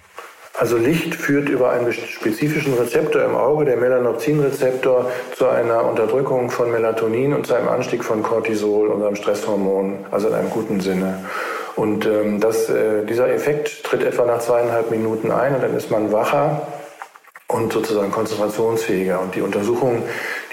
Also 0.56 0.76
Licht 0.76 1.16
führt 1.16 1.48
über 1.48 1.72
einen 1.72 1.92
spezifischen 1.92 2.74
Rezeptor 2.74 3.24
im 3.24 3.34
Auge, 3.34 3.64
der 3.64 3.76
Melanopsin-Rezeptor, 3.76 5.10
zu 5.36 5.48
einer 5.48 5.84
Unterdrückung 5.84 6.48
von 6.48 6.70
Melatonin 6.70 7.34
und 7.34 7.44
zu 7.44 7.54
einem 7.54 7.68
Anstieg 7.68 8.04
von 8.04 8.22
Cortisol, 8.22 8.86
unserem 8.86 9.16
Stresshormon, 9.16 10.06
also 10.12 10.28
in 10.28 10.34
einem 10.34 10.50
guten 10.50 10.80
Sinne. 10.80 11.24
Und 11.76 12.06
ähm, 12.06 12.40
das, 12.40 12.68
äh, 12.68 13.04
dieser 13.04 13.28
Effekt 13.28 13.82
tritt 13.84 14.02
etwa 14.02 14.24
nach 14.24 14.40
zweieinhalb 14.40 14.90
Minuten 14.90 15.30
ein 15.30 15.54
und 15.54 15.62
dann 15.62 15.76
ist 15.76 15.90
man 15.90 16.12
wacher 16.12 16.66
und 17.48 17.72
sozusagen 17.72 18.12
konzentrationsfähiger. 18.12 19.20
Und 19.20 19.34
die 19.34 19.40
Untersuchungen, 19.40 20.02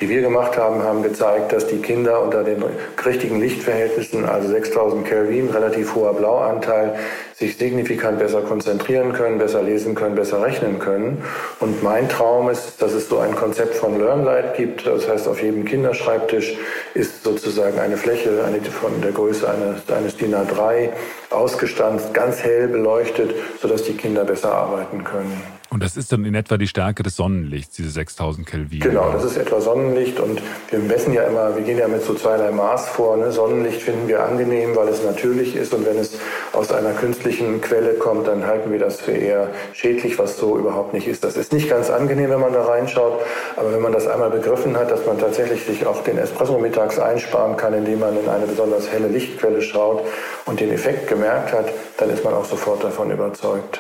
die 0.01 0.09
wir 0.09 0.21
gemacht 0.21 0.57
haben, 0.57 0.81
haben 0.81 1.03
gezeigt, 1.03 1.53
dass 1.53 1.67
die 1.67 1.77
Kinder 1.77 2.23
unter 2.23 2.43
den 2.43 2.63
richtigen 3.05 3.39
Lichtverhältnissen, 3.39 4.25
also 4.25 4.49
6000 4.49 5.05
Kelvin, 5.05 5.49
relativ 5.49 5.93
hoher 5.93 6.15
Blauanteil, 6.15 6.95
sich 7.35 7.55
signifikant 7.57 8.17
besser 8.17 8.41
konzentrieren 8.41 9.13
können, 9.13 9.37
besser 9.37 9.61
lesen 9.61 9.93
können, 9.93 10.15
besser 10.15 10.41
rechnen 10.41 10.79
können. 10.79 11.23
Und 11.59 11.83
mein 11.83 12.09
Traum 12.09 12.49
ist, 12.49 12.81
dass 12.81 12.93
es 12.93 13.09
so 13.09 13.19
ein 13.19 13.35
Konzept 13.35 13.75
von 13.75 13.99
LearnLight 13.99 14.55
gibt. 14.55 14.87
Das 14.87 15.07
heißt, 15.07 15.27
auf 15.27 15.41
jedem 15.41 15.65
Kinderschreibtisch 15.65 16.55
ist 16.95 17.23
sozusagen 17.23 17.79
eine 17.79 17.97
Fläche 17.97 18.43
eine 18.43 18.59
von 18.61 19.01
der 19.01 19.11
Größe 19.11 19.47
eines, 19.47 19.87
eines 19.95 20.17
DIN 20.17 20.33
A3 20.33 20.89
ausgestanzt, 21.29 22.13
ganz 22.13 22.41
hell 22.43 22.67
beleuchtet, 22.67 23.35
sodass 23.61 23.83
die 23.83 23.93
Kinder 23.93 24.25
besser 24.25 24.51
arbeiten 24.51 25.03
können. 25.03 25.60
Und 25.73 25.81
das 25.81 25.95
ist 25.95 26.11
dann 26.11 26.25
in 26.25 26.35
etwa 26.35 26.57
die 26.57 26.67
Stärke 26.67 27.01
des 27.01 27.15
Sonnenlichts, 27.15 27.77
diese 27.77 27.91
6000 27.91 28.45
Kelvin. 28.45 28.81
Genau, 28.81 29.09
das 29.13 29.23
ist 29.23 29.37
etwa 29.37 29.61
Sonnenlicht 29.61 30.19
und 30.19 30.41
wir 30.69 30.79
messen 30.79 31.13
ja 31.13 31.23
immer, 31.23 31.55
wir 31.55 31.63
gehen 31.63 31.77
ja 31.77 31.87
mit 31.87 32.03
so 32.03 32.13
zweierlei 32.13 32.51
Maß 32.51 32.89
vor. 32.89 33.15
Ne? 33.15 33.31
Sonnenlicht 33.31 33.81
finden 33.81 34.09
wir 34.09 34.21
angenehm, 34.21 34.75
weil 34.75 34.89
es 34.89 35.01
natürlich 35.01 35.55
ist 35.55 35.73
und 35.73 35.85
wenn 35.85 35.97
es 35.97 36.19
aus 36.51 36.73
einer 36.73 36.91
künstlichen 36.91 37.61
Quelle 37.61 37.93
kommt, 37.93 38.27
dann 38.27 38.45
halten 38.45 38.69
wir 38.69 38.79
das 38.79 38.99
für 38.99 39.13
eher 39.13 39.47
schädlich, 39.71 40.19
was 40.19 40.35
so 40.35 40.57
überhaupt 40.57 40.93
nicht 40.93 41.07
ist. 41.07 41.23
Das 41.23 41.37
ist 41.37 41.53
nicht 41.53 41.69
ganz 41.69 41.89
angenehm, 41.89 42.31
wenn 42.31 42.41
man 42.41 42.51
da 42.51 42.65
reinschaut, 42.65 43.21
aber 43.55 43.71
wenn 43.71 43.81
man 43.81 43.93
das 43.93 44.07
einmal 44.07 44.29
begriffen 44.29 44.75
hat, 44.75 44.91
dass 44.91 45.05
man 45.05 45.19
tatsächlich 45.19 45.63
sich 45.63 45.85
auch 45.85 46.03
den 46.03 46.17
Espresso 46.17 46.59
mittags 46.59 46.99
einsparen 46.99 47.55
kann, 47.55 47.73
indem 47.73 47.99
man 47.99 48.19
in 48.19 48.27
eine 48.27 48.45
besonders 48.45 48.91
helle 48.91 49.07
Lichtquelle 49.07 49.61
schaut 49.61 50.03
und 50.45 50.59
den 50.59 50.69
Effekt 50.69 51.07
gemerkt 51.07 51.53
hat, 51.53 51.69
dann 51.95 52.09
ist 52.09 52.25
man 52.25 52.33
auch 52.33 52.43
sofort 52.45 52.83
davon 52.83 53.09
überzeugt. 53.09 53.79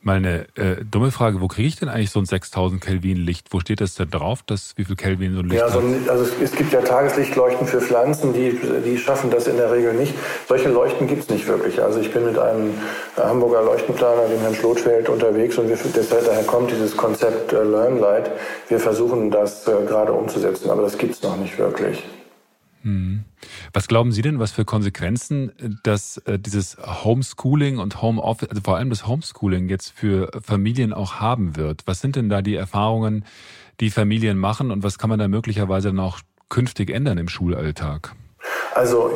Mal 0.00 0.16
eine 0.16 0.46
äh, 0.56 0.84
dumme 0.88 1.10
Frage, 1.10 1.40
wo 1.40 1.48
kriege 1.48 1.66
ich 1.66 1.76
denn 1.76 1.88
eigentlich 1.88 2.10
so 2.10 2.20
ein 2.20 2.24
6000 2.24 2.80
Kelvin 2.80 3.16
Licht? 3.16 3.48
Wo 3.50 3.58
steht 3.58 3.80
das 3.80 3.94
denn 3.94 4.10
drauf, 4.10 4.44
dass, 4.46 4.74
wie 4.76 4.84
viel 4.84 4.94
Kelvin 4.94 5.34
so 5.34 5.40
ein 5.40 5.48
Licht 5.48 5.60
ja, 5.60 5.68
so 5.68 5.80
ein, 5.80 6.08
also 6.08 6.22
es, 6.22 6.32
es, 6.40 6.52
gibt 6.52 6.72
ja 6.72 6.82
Tageslichtleuchten 6.82 7.66
für 7.66 7.80
Pflanzen, 7.80 8.32
die, 8.32 8.58
die 8.84 8.96
schaffen 8.96 9.30
das 9.30 9.48
in 9.48 9.56
der 9.56 9.72
Regel 9.72 9.94
nicht. 9.94 10.14
Solche 10.46 10.68
Leuchten 10.68 11.08
gibt 11.08 11.22
es 11.22 11.28
nicht 11.28 11.48
wirklich. 11.48 11.82
Also 11.82 11.98
ich 11.98 12.12
bin 12.12 12.24
mit 12.24 12.38
einem 12.38 12.74
Hamburger 13.16 13.62
Leuchtenplaner, 13.62 14.28
dem 14.28 14.40
Herrn 14.40 14.54
Schlotfeld, 14.54 15.08
unterwegs 15.08 15.58
und 15.58 15.68
wir, 15.68 15.76
deshalb, 15.76 16.24
daher 16.24 16.44
kommt 16.44 16.70
dieses 16.70 16.96
Konzept 16.96 17.52
äh, 17.52 17.64
LearnLight. 17.64 18.30
Wir 18.68 18.78
versuchen 18.78 19.32
das 19.32 19.66
äh, 19.66 19.72
gerade 19.84 20.12
umzusetzen, 20.12 20.70
aber 20.70 20.82
das 20.82 20.96
gibt 20.96 21.14
es 21.14 21.22
noch 21.22 21.36
nicht 21.36 21.58
wirklich. 21.58 22.04
Hm. 22.82 23.24
Was 23.72 23.88
glauben 23.88 24.12
Sie 24.12 24.22
denn, 24.22 24.38
was 24.38 24.52
für 24.52 24.64
Konsequenzen 24.64 25.50
äh, 25.58 25.70
dass 25.82 26.18
äh, 26.18 26.38
dieses 26.38 26.76
Homeschooling 26.78 27.78
und 27.78 28.02
Homeoffice, 28.02 28.48
also 28.50 28.62
vor 28.62 28.76
allem 28.76 28.90
das 28.90 29.06
Homeschooling 29.06 29.68
jetzt 29.68 29.90
für 29.90 30.30
Familien 30.42 30.92
auch 30.92 31.14
haben 31.14 31.56
wird? 31.56 31.82
Was 31.86 32.00
sind 32.00 32.16
denn 32.16 32.28
da 32.28 32.42
die 32.42 32.54
Erfahrungen, 32.54 33.24
die 33.80 33.90
Familien 33.90 34.38
machen 34.38 34.70
und 34.70 34.82
was 34.82 34.98
kann 34.98 35.10
man 35.10 35.18
da 35.18 35.28
möglicherweise 35.28 35.92
auch 35.98 36.20
künftig 36.48 36.90
ändern 36.90 37.18
im 37.18 37.28
Schulalltag? 37.28 38.14
Also 38.74 39.10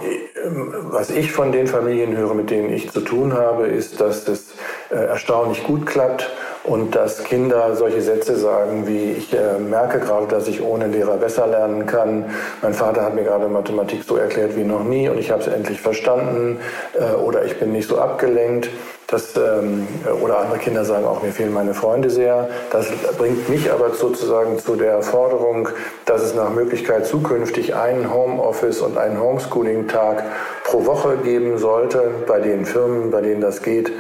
was 0.45 1.11
ich 1.11 1.33
von 1.33 1.53
den 1.53 1.67
Familien 1.67 2.17
höre, 2.17 2.35
mit 2.35 2.51
denen 2.51 2.73
ich 2.73 2.91
zu 2.91 3.01
tun 3.01 3.33
habe, 3.35 3.67
ist, 3.67 4.01
dass 4.01 4.25
das 4.25 4.55
äh, 4.91 4.95
erstaunlich 4.95 5.63
gut 5.65 5.87
klappt 5.87 6.31
und 6.65 6.95
dass 6.95 7.25
Kinder 7.25 7.75
solche 7.77 8.03
Sätze 8.03 8.37
sagen 8.37 8.87
wie, 8.87 9.13
ich 9.13 9.33
äh, 9.33 9.59
merke 9.59 10.01
gerade, 10.01 10.27
dass 10.27 10.49
ich 10.49 10.63
ohne 10.63 10.87
Lehrer 10.87 11.17
besser 11.17 11.47
lernen 11.47 11.87
kann. 11.87 12.27
Mein 12.61 12.75
Vater 12.75 13.03
hat 13.03 13.15
mir 13.15 13.25
gerade 13.25 13.49
Mathematik 13.49 14.05
so 14.05 14.17
erklärt 14.17 14.57
wie 14.57 14.65
noch 14.65 14.85
nie 14.85 15.09
und 15.09 15.19
ich 15.19 15.31
habe 15.31 15.43
es 15.43 15.49
endlich 15.49 15.81
verstanden 15.81 16.59
äh, 16.99 17.15
oder 17.15 17.45
ich 17.45 17.59
bin 17.59 17.73
nicht 17.73 17.89
so 17.89 17.99
abgelenkt. 17.99 18.69
Das, 19.13 19.37
ähm, 19.37 19.87
oder 20.23 20.39
andere 20.39 20.59
Kinder 20.59 20.87
sagen 20.87 21.05
auch, 21.05 21.23
mir 21.23 21.33
fehlen 21.33 21.53
meine 21.53 21.75
Freunde 21.75 22.09
sehr. 22.09 22.49
Das 22.71 22.91
bringt 23.19 23.47
mich 23.51 23.71
aber 23.71 23.91
sozusagen 23.91 24.59
zu 24.59 24.75
der 24.75 25.03
Forderung, 25.03 25.69
dass 26.07 26.23
es 26.23 26.35
nach 26.35 26.49
Möglichkeit 26.49 27.05
zukünftig 27.05 27.75
einen 27.75 28.11
Homeoffice 28.11 28.81
und 28.81 28.97
einen 28.97 29.21
Homeschooling-Tag 29.21 30.25
pro 30.65 30.87
Woche 30.87 31.19
geben 31.19 31.59
sollte 31.59 32.11
bei 32.27 32.41
den 32.41 32.65
Firmen, 32.65 33.11
bei 33.11 33.21
denen 33.21 33.43
das 33.43 33.63
geht, 33.63 33.93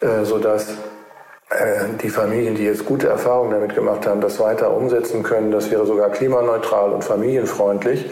äh, 0.00 0.24
sodass 0.24 0.72
äh, 1.48 1.86
die 2.02 2.10
Familien, 2.10 2.54
die 2.54 2.64
jetzt 2.64 2.84
gute 2.84 3.08
Erfahrungen 3.08 3.52
damit 3.52 3.74
gemacht 3.74 4.06
haben, 4.06 4.20
das 4.20 4.38
weiter 4.40 4.76
umsetzen 4.76 5.22
können. 5.22 5.52
Das 5.52 5.70
wäre 5.70 5.86
sogar 5.86 6.10
klimaneutral 6.10 6.92
und 6.92 7.02
familienfreundlich. 7.02 8.10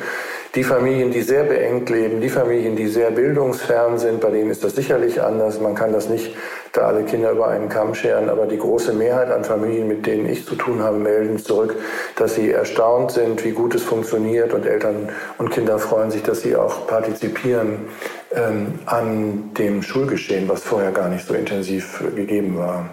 Die 0.54 0.64
Familien, 0.64 1.10
die 1.10 1.20
sehr 1.20 1.44
beengt 1.44 1.90
leben, 1.90 2.22
die 2.22 2.30
Familien, 2.30 2.74
die 2.74 2.86
sehr 2.86 3.10
bildungsfern 3.10 3.98
sind, 3.98 4.20
bei 4.20 4.30
denen 4.30 4.50
ist 4.50 4.64
das 4.64 4.74
sicherlich 4.74 5.20
anders. 5.20 5.60
Man 5.60 5.74
kann 5.74 5.92
das 5.92 6.08
nicht 6.08 6.34
da 6.72 6.82
alle 6.82 7.04
Kinder 7.04 7.32
über 7.32 7.48
einen 7.48 7.68
Kamm 7.68 7.94
scheren, 7.94 8.30
aber 8.30 8.46
die 8.46 8.56
große 8.58 8.94
Mehrheit 8.94 9.30
an 9.30 9.44
Familien, 9.44 9.88
mit 9.88 10.06
denen 10.06 10.26
ich 10.26 10.46
zu 10.46 10.54
tun 10.54 10.82
habe, 10.82 10.96
melden 10.96 11.38
zurück, 11.38 11.76
dass 12.16 12.34
sie 12.34 12.50
erstaunt 12.50 13.10
sind, 13.10 13.44
wie 13.44 13.50
gut 13.50 13.74
es 13.74 13.82
funktioniert 13.82 14.54
und 14.54 14.64
Eltern 14.64 15.10
und 15.36 15.50
Kinder 15.50 15.78
freuen 15.78 16.10
sich, 16.10 16.22
dass 16.22 16.40
sie 16.40 16.56
auch 16.56 16.86
partizipieren 16.86 17.88
ähm, 18.34 18.78
an 18.86 19.50
dem 19.58 19.82
Schulgeschehen, 19.82 20.48
was 20.48 20.62
vorher 20.62 20.92
gar 20.92 21.08
nicht 21.08 21.26
so 21.26 21.34
intensiv 21.34 22.02
gegeben 22.14 22.56
war. 22.56 22.88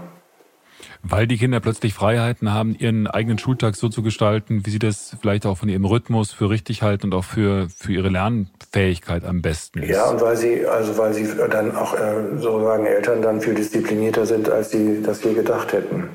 Weil 1.07 1.27
die 1.27 1.37
Kinder 1.37 1.59
plötzlich 1.59 1.93
Freiheiten 1.93 2.51
haben, 2.51 2.75
ihren 2.75 3.05
eigenen 3.05 3.37
Schultag 3.37 3.75
so 3.75 3.89
zu 3.89 4.01
gestalten, 4.01 4.65
wie 4.65 4.71
sie 4.71 4.79
das 4.79 5.15
vielleicht 5.21 5.45
auch 5.45 5.55
von 5.55 5.69
ihrem 5.69 5.85
Rhythmus 5.85 6.31
für 6.31 6.49
richtig 6.49 6.81
halten 6.81 7.07
und 7.07 7.13
auch 7.13 7.23
für, 7.23 7.67
für 7.69 7.93
ihre 7.93 8.09
Lernfähigkeit 8.09 9.23
am 9.23 9.43
besten 9.43 9.83
ist. 9.83 9.89
Ja, 9.89 10.09
und 10.09 10.19
weil 10.19 10.35
sie, 10.35 10.65
also 10.65 10.97
weil 10.97 11.13
sie 11.13 11.27
dann 11.51 11.75
auch 11.75 11.93
äh, 11.93 12.39
sozusagen 12.39 12.87
Eltern 12.87 13.21
dann 13.21 13.39
viel 13.39 13.53
disziplinierter 13.53 14.25
sind, 14.25 14.49
als 14.49 14.71
sie 14.71 15.03
das 15.03 15.23
je 15.23 15.35
gedacht 15.35 15.73
hätten. 15.73 16.09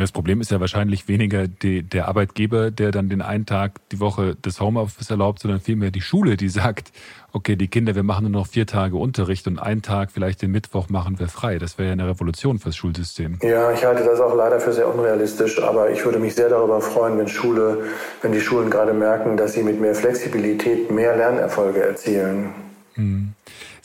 Das 0.00 0.12
Problem 0.12 0.40
ist 0.40 0.50
ja 0.50 0.60
wahrscheinlich 0.60 1.08
weniger 1.08 1.46
die, 1.46 1.82
der 1.82 2.08
Arbeitgeber, 2.08 2.70
der 2.70 2.90
dann 2.90 3.10
den 3.10 3.20
einen 3.20 3.44
Tag 3.44 3.86
die 3.90 4.00
Woche 4.00 4.34
das 4.40 4.58
Homeoffice 4.58 5.10
erlaubt, 5.10 5.40
sondern 5.40 5.60
vielmehr 5.60 5.90
die 5.90 6.00
Schule, 6.00 6.38
die 6.38 6.48
sagt, 6.48 6.90
okay, 7.32 7.56
die 7.56 7.68
Kinder, 7.68 7.94
wir 7.94 8.02
machen 8.02 8.30
nur 8.30 8.40
noch 8.42 8.46
vier 8.46 8.66
Tage 8.66 8.96
Unterricht 8.96 9.46
und 9.46 9.58
einen 9.58 9.82
Tag, 9.82 10.10
vielleicht 10.12 10.42
den 10.42 10.50
Mittwoch, 10.50 10.88
machen 10.88 11.18
wir 11.18 11.28
frei. 11.28 11.58
Das 11.58 11.78
wäre 11.78 11.88
ja 11.88 11.92
eine 11.92 12.08
Revolution 12.08 12.58
fürs 12.58 12.76
Schulsystem. 12.76 13.38
Ja, 13.42 13.72
ich 13.72 13.84
halte 13.84 14.04
das 14.04 14.20
auch 14.20 14.34
leider 14.34 14.60
für 14.60 14.72
sehr 14.72 14.92
unrealistisch, 14.92 15.62
aber 15.62 15.90
ich 15.90 16.04
würde 16.04 16.18
mich 16.18 16.34
sehr 16.34 16.48
darüber 16.48 16.80
freuen, 16.80 17.18
wenn 17.18 17.28
Schule, 17.28 17.84
wenn 18.22 18.32
die 18.32 18.40
Schulen 18.40 18.70
gerade 18.70 18.92
merken, 18.92 19.36
dass 19.36 19.54
sie 19.54 19.62
mit 19.62 19.80
mehr 19.80 19.94
Flexibilität 19.94 20.90
mehr 20.90 21.16
Lernerfolge 21.16 21.82
erzielen. 21.82 22.50
Hm. 22.94 23.34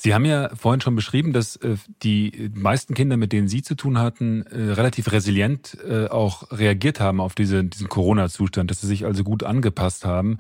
Sie 0.06 0.14
haben 0.14 0.26
ja 0.26 0.52
vorhin 0.56 0.82
schon 0.82 0.96
beschrieben, 0.96 1.34
dass 1.34 1.56
äh, 1.56 1.78
die 2.04 2.52
meisten 2.54 2.94
Kinder, 2.94 3.18
mit 3.18 3.32
denen 3.32 3.48
Sie 3.48 3.64
zu 3.64 3.74
tun 3.74 3.98
hatten, 3.98 4.44
äh, 4.44 4.74
relativ 4.74 5.12
resilient 5.12 5.80
äh, 5.84 6.06
auch 6.10 6.52
reagiert 6.52 7.00
haben 7.00 7.20
auf 7.20 7.34
diese, 7.34 7.64
diesen 7.64 7.90
Corona-Zustand, 7.90 8.70
dass 8.70 8.82
sie 8.82 8.86
sich 8.86 9.04
also 9.04 9.24
gut 9.24 9.42
angepasst 9.42 10.06
haben. 10.06 10.38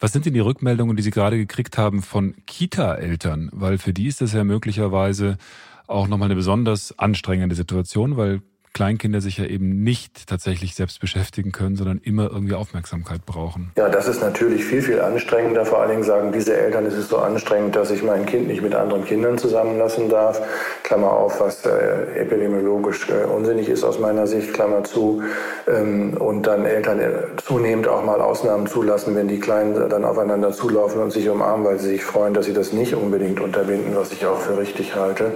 Was 0.00 0.12
sind 0.12 0.26
denn 0.26 0.34
die 0.34 0.40
Rückmeldungen, 0.40 0.96
die 0.96 1.02
Sie 1.02 1.12
gerade 1.12 1.38
gekriegt 1.38 1.78
haben 1.78 2.02
von 2.02 2.34
Kita-Eltern? 2.44 3.48
Weil 3.54 3.78
für 3.78 3.94
die 3.94 4.06
ist 4.06 4.20
das 4.20 4.34
ja 4.34 4.44
möglicherweise 4.44 5.38
auch 5.86 6.08
nochmal 6.08 6.26
eine 6.26 6.34
besonders 6.34 6.98
anstrengende 6.98 7.54
Situation, 7.54 8.18
weil 8.18 8.42
Kleinkinder 8.76 9.22
sich 9.22 9.38
ja 9.38 9.46
eben 9.46 9.82
nicht 9.84 10.26
tatsächlich 10.26 10.74
selbst 10.74 11.00
beschäftigen 11.00 11.50
können, 11.50 11.76
sondern 11.76 11.98
immer 12.04 12.30
irgendwie 12.30 12.52
Aufmerksamkeit 12.52 13.24
brauchen. 13.24 13.72
Ja, 13.78 13.88
das 13.88 14.06
ist 14.06 14.20
natürlich 14.20 14.66
viel, 14.66 14.82
viel 14.82 15.00
anstrengender. 15.00 15.64
Vor 15.64 15.80
allen 15.80 15.92
Dingen 15.92 16.02
sagen 16.02 16.30
diese 16.30 16.54
Eltern, 16.54 16.84
es 16.84 16.92
ist 16.92 17.08
so 17.08 17.16
anstrengend, 17.16 17.74
dass 17.74 17.90
ich 17.90 18.02
mein 18.02 18.26
Kind 18.26 18.48
nicht 18.48 18.60
mit 18.60 18.74
anderen 18.74 19.06
Kindern 19.06 19.38
zusammenlassen 19.38 20.10
darf. 20.10 20.42
Klammer 20.82 21.10
auf, 21.10 21.40
was 21.40 21.64
äh, 21.64 22.20
epidemiologisch 22.20 23.08
äh, 23.08 23.24
unsinnig 23.24 23.70
ist 23.70 23.82
aus 23.82 23.98
meiner 23.98 24.26
Sicht, 24.26 24.52
Klammer 24.52 24.84
zu. 24.84 25.22
Ähm, 25.66 26.14
und 26.18 26.46
dann 26.46 26.66
Eltern 26.66 27.00
äh, 27.00 27.12
zunehmend 27.46 27.88
auch 27.88 28.04
mal 28.04 28.20
Ausnahmen 28.20 28.66
zulassen, 28.66 29.16
wenn 29.16 29.26
die 29.26 29.40
Kleinen 29.40 29.88
dann 29.88 30.04
aufeinander 30.04 30.52
zulaufen 30.52 31.00
und 31.00 31.12
sich 31.12 31.30
umarmen, 31.30 31.64
weil 31.64 31.78
sie 31.80 31.88
sich 31.88 32.04
freuen, 32.04 32.34
dass 32.34 32.44
sie 32.44 32.52
das 32.52 32.74
nicht 32.74 32.94
unbedingt 32.94 33.40
unterbinden, 33.40 33.96
was 33.96 34.12
ich 34.12 34.26
auch 34.26 34.38
für 34.38 34.58
richtig 34.58 34.94
halte. 34.94 35.32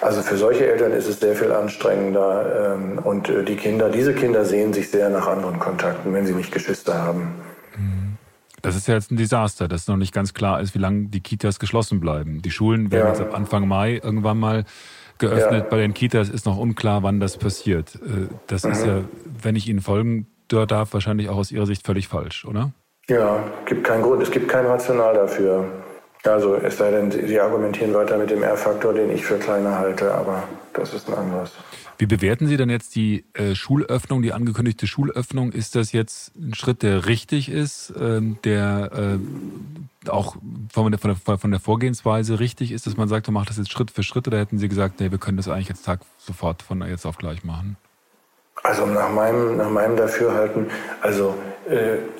Also 0.00 0.22
für 0.22 0.38
solche 0.38 0.66
Eltern 0.66 0.92
ist 0.92 1.06
es 1.06 1.20
sehr 1.20 1.34
viel 1.34 1.52
anstrengender. 1.52 2.77
Ähm, 2.78 2.98
und 2.98 3.28
äh, 3.28 3.44
die 3.44 3.56
Kinder, 3.56 3.90
diese 3.90 4.14
Kinder 4.14 4.44
sehen 4.44 4.72
sich 4.72 4.90
sehr 4.90 5.10
nach 5.10 5.26
anderen 5.26 5.58
Kontakten, 5.58 6.12
wenn 6.12 6.26
sie 6.26 6.34
nicht 6.34 6.52
Geschwister 6.52 7.02
haben. 7.02 7.34
Mhm. 7.76 8.16
Das 8.62 8.74
ist 8.74 8.88
ja 8.88 8.94
jetzt 8.94 9.12
ein 9.12 9.16
Desaster, 9.16 9.68
dass 9.68 9.86
noch 9.86 9.96
nicht 9.96 10.12
ganz 10.12 10.34
klar 10.34 10.60
ist, 10.60 10.74
wie 10.74 10.80
lange 10.80 11.06
die 11.08 11.20
Kitas 11.20 11.60
geschlossen 11.60 12.00
bleiben. 12.00 12.42
Die 12.42 12.50
Schulen 12.50 12.90
werden 12.90 13.06
ja. 13.06 13.12
jetzt 13.12 13.20
ab 13.20 13.34
Anfang 13.34 13.68
Mai 13.68 14.00
irgendwann 14.02 14.38
mal 14.38 14.64
geöffnet. 15.18 15.64
Ja. 15.64 15.70
Bei 15.70 15.78
den 15.78 15.94
Kitas 15.94 16.28
ist 16.28 16.44
noch 16.46 16.58
unklar, 16.58 17.02
wann 17.02 17.20
das 17.20 17.36
passiert. 17.36 17.94
Äh, 17.96 18.28
das 18.46 18.64
mhm. 18.64 18.72
ist 18.72 18.86
ja, 18.86 19.00
wenn 19.42 19.56
ich 19.56 19.68
Ihnen 19.68 19.80
folgen 19.80 20.26
darf, 20.48 20.94
wahrscheinlich 20.94 21.28
auch 21.28 21.36
aus 21.36 21.52
Ihrer 21.52 21.66
Sicht 21.66 21.86
völlig 21.86 22.08
falsch, 22.08 22.44
oder? 22.44 22.72
Ja, 23.08 23.42
gibt 23.64 23.84
keinen 23.84 24.02
Grund, 24.02 24.22
es 24.22 24.30
gibt 24.30 24.48
kein 24.48 24.66
Rational 24.66 25.14
dafür. 25.14 25.64
Also 26.28 26.56
es 26.56 26.76
sei 26.78 26.90
denn, 26.90 27.10
Sie 27.10 27.40
argumentieren 27.40 27.94
weiter 27.94 28.18
mit 28.18 28.30
dem 28.30 28.42
R-Faktor, 28.42 28.94
den 28.94 29.10
ich 29.10 29.24
für 29.24 29.38
kleiner 29.38 29.78
halte, 29.78 30.12
aber 30.14 30.44
das 30.72 30.94
ist 30.94 31.08
ein 31.08 31.14
anderes. 31.14 31.52
Wie 31.98 32.06
bewerten 32.06 32.46
Sie 32.46 32.56
denn 32.56 32.70
jetzt 32.70 32.94
die 32.94 33.24
äh, 33.34 33.56
Schulöffnung, 33.56 34.22
die 34.22 34.32
angekündigte 34.32 34.86
Schulöffnung? 34.86 35.50
Ist 35.50 35.74
das 35.74 35.90
jetzt 35.90 36.32
ein 36.36 36.54
Schritt, 36.54 36.84
der 36.84 37.06
richtig 37.06 37.50
ist, 37.50 37.92
ähm, 38.00 38.38
der 38.44 38.90
äh, 38.92 40.08
auch 40.08 40.36
von 40.72 40.92
der, 40.92 41.00
von, 41.00 41.16
der, 41.26 41.38
von 41.38 41.50
der 41.50 41.58
Vorgehensweise 41.58 42.38
richtig 42.38 42.70
ist, 42.70 42.86
dass 42.86 42.96
man 42.96 43.08
sagt, 43.08 43.26
man 43.26 43.34
macht 43.34 43.50
das 43.50 43.56
jetzt 43.56 43.72
Schritt 43.72 43.90
für 43.90 44.04
Schritt? 44.04 44.28
Oder 44.28 44.38
hätten 44.38 44.58
Sie 44.58 44.68
gesagt, 44.68 45.00
nee, 45.00 45.10
wir 45.10 45.18
können 45.18 45.36
das 45.36 45.48
eigentlich 45.48 45.68
jetzt 45.68 45.84
Tag 45.84 46.00
sofort 46.18 46.62
von 46.62 46.82
jetzt 46.82 47.04
auf 47.04 47.18
gleich 47.18 47.42
machen? 47.42 47.76
Also 48.62 48.86
nach 48.86 49.10
meinem, 49.10 49.56
nach 49.56 49.70
meinem 49.70 49.96
Dafürhalten, 49.96 50.66
also 51.00 51.30
äh, 51.30 51.57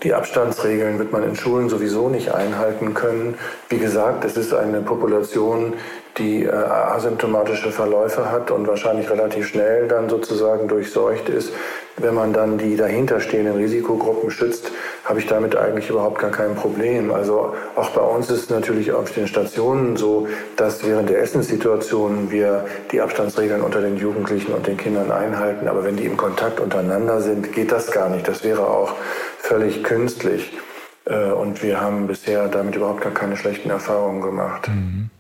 die 0.02 0.14
Abstandsregeln 0.14 0.98
wird 0.98 1.12
man 1.12 1.22
in 1.22 1.34
Schulen 1.34 1.68
sowieso 1.68 2.08
nicht 2.08 2.34
einhalten 2.34 2.94
können. 2.94 3.38
Wie 3.68 3.78
gesagt, 3.78 4.24
es 4.24 4.37
ist 4.37 4.52
eine 4.52 4.80
Population, 4.82 5.74
die 6.16 6.44
äh, 6.44 6.51
asymptomatische 6.51 7.71
Verläufe 7.71 8.31
hat 8.31 8.51
und 8.51 8.66
wahrscheinlich 8.66 9.11
relativ 9.11 9.49
schnell 9.49 9.88
dann 9.88 10.09
sozusagen 10.09 10.68
durchseucht 10.68 11.29
ist. 11.29 11.53
Wenn 11.97 12.14
man 12.14 12.33
dann 12.33 12.59
die 12.59 12.77
dahinterstehenden 12.77 13.57
Risikogruppen 13.57 14.31
schützt, 14.31 14.71
habe 15.05 15.18
ich 15.18 15.27
damit 15.27 15.57
eigentlich 15.57 15.90
überhaupt 15.90 16.21
gar 16.21 16.31
kein 16.31 16.55
Problem. 16.55 17.12
Also 17.12 17.55
auch 17.75 17.90
bei 17.90 18.01
uns 18.01 18.31
ist 18.31 18.44
es 18.44 18.51
natürlich 18.51 18.92
auf 18.92 19.11
den 19.12 19.27
Stationen 19.27 19.97
so, 19.97 20.29
dass 20.57 20.87
während 20.87 21.11
der 21.11 21.21
Essenssituation 21.21 22.31
wir 22.31 22.66
die 22.92 23.01
Abstandsregeln 23.01 23.62
unter 23.62 23.81
den 23.81 23.97
Jugendlichen 23.97 24.53
und 24.53 24.66
den 24.66 24.77
Kindern 24.77 25.11
einhalten. 25.11 25.66
Aber 25.66 25.85
wenn 25.85 25.97
die 25.97 26.05
im 26.05 26.16
Kontakt 26.16 26.61
untereinander 26.61 27.21
sind, 27.21 27.53
geht 27.53 27.73
das 27.73 27.90
gar 27.90 28.09
nicht. 28.09 28.29
Das 28.29 28.44
wäre 28.44 28.66
auch 28.68 28.94
völlig 29.38 29.83
künstlich. 29.83 30.57
Äh, 31.05 31.33
und 31.33 31.62
wir 31.62 31.81
haben 31.81 32.07
bisher 32.07 32.49
damit 32.49 32.77
überhaupt 32.77 33.01
gar 33.01 33.12
keine 33.12 33.37
schlechten 33.37 33.71
Erfahrungen 33.71 34.21
gemacht. 34.21 34.68
Mhm. 34.68 35.11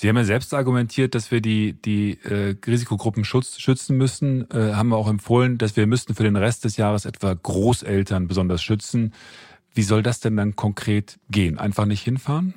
Sie 0.00 0.08
haben 0.08 0.16
ja 0.16 0.22
selbst 0.22 0.54
argumentiert, 0.54 1.16
dass 1.16 1.32
wir 1.32 1.40
die, 1.40 1.72
die 1.72 2.20
äh, 2.22 2.54
Risikogruppen 2.64 3.24
schutz, 3.24 3.58
schützen 3.58 3.96
müssen. 3.96 4.48
Äh, 4.52 4.74
haben 4.74 4.90
wir 4.90 4.96
auch 4.96 5.08
empfohlen, 5.08 5.58
dass 5.58 5.74
wir 5.74 5.88
müssten 5.88 6.14
für 6.14 6.22
den 6.22 6.36
Rest 6.36 6.64
des 6.64 6.76
Jahres 6.76 7.04
etwa 7.04 7.34
Großeltern 7.34 8.28
besonders 8.28 8.62
schützen. 8.62 9.12
Wie 9.74 9.82
soll 9.82 10.04
das 10.04 10.20
denn 10.20 10.36
dann 10.36 10.54
konkret 10.54 11.18
gehen? 11.32 11.58
Einfach 11.58 11.84
nicht 11.84 12.04
hinfahren? 12.04 12.54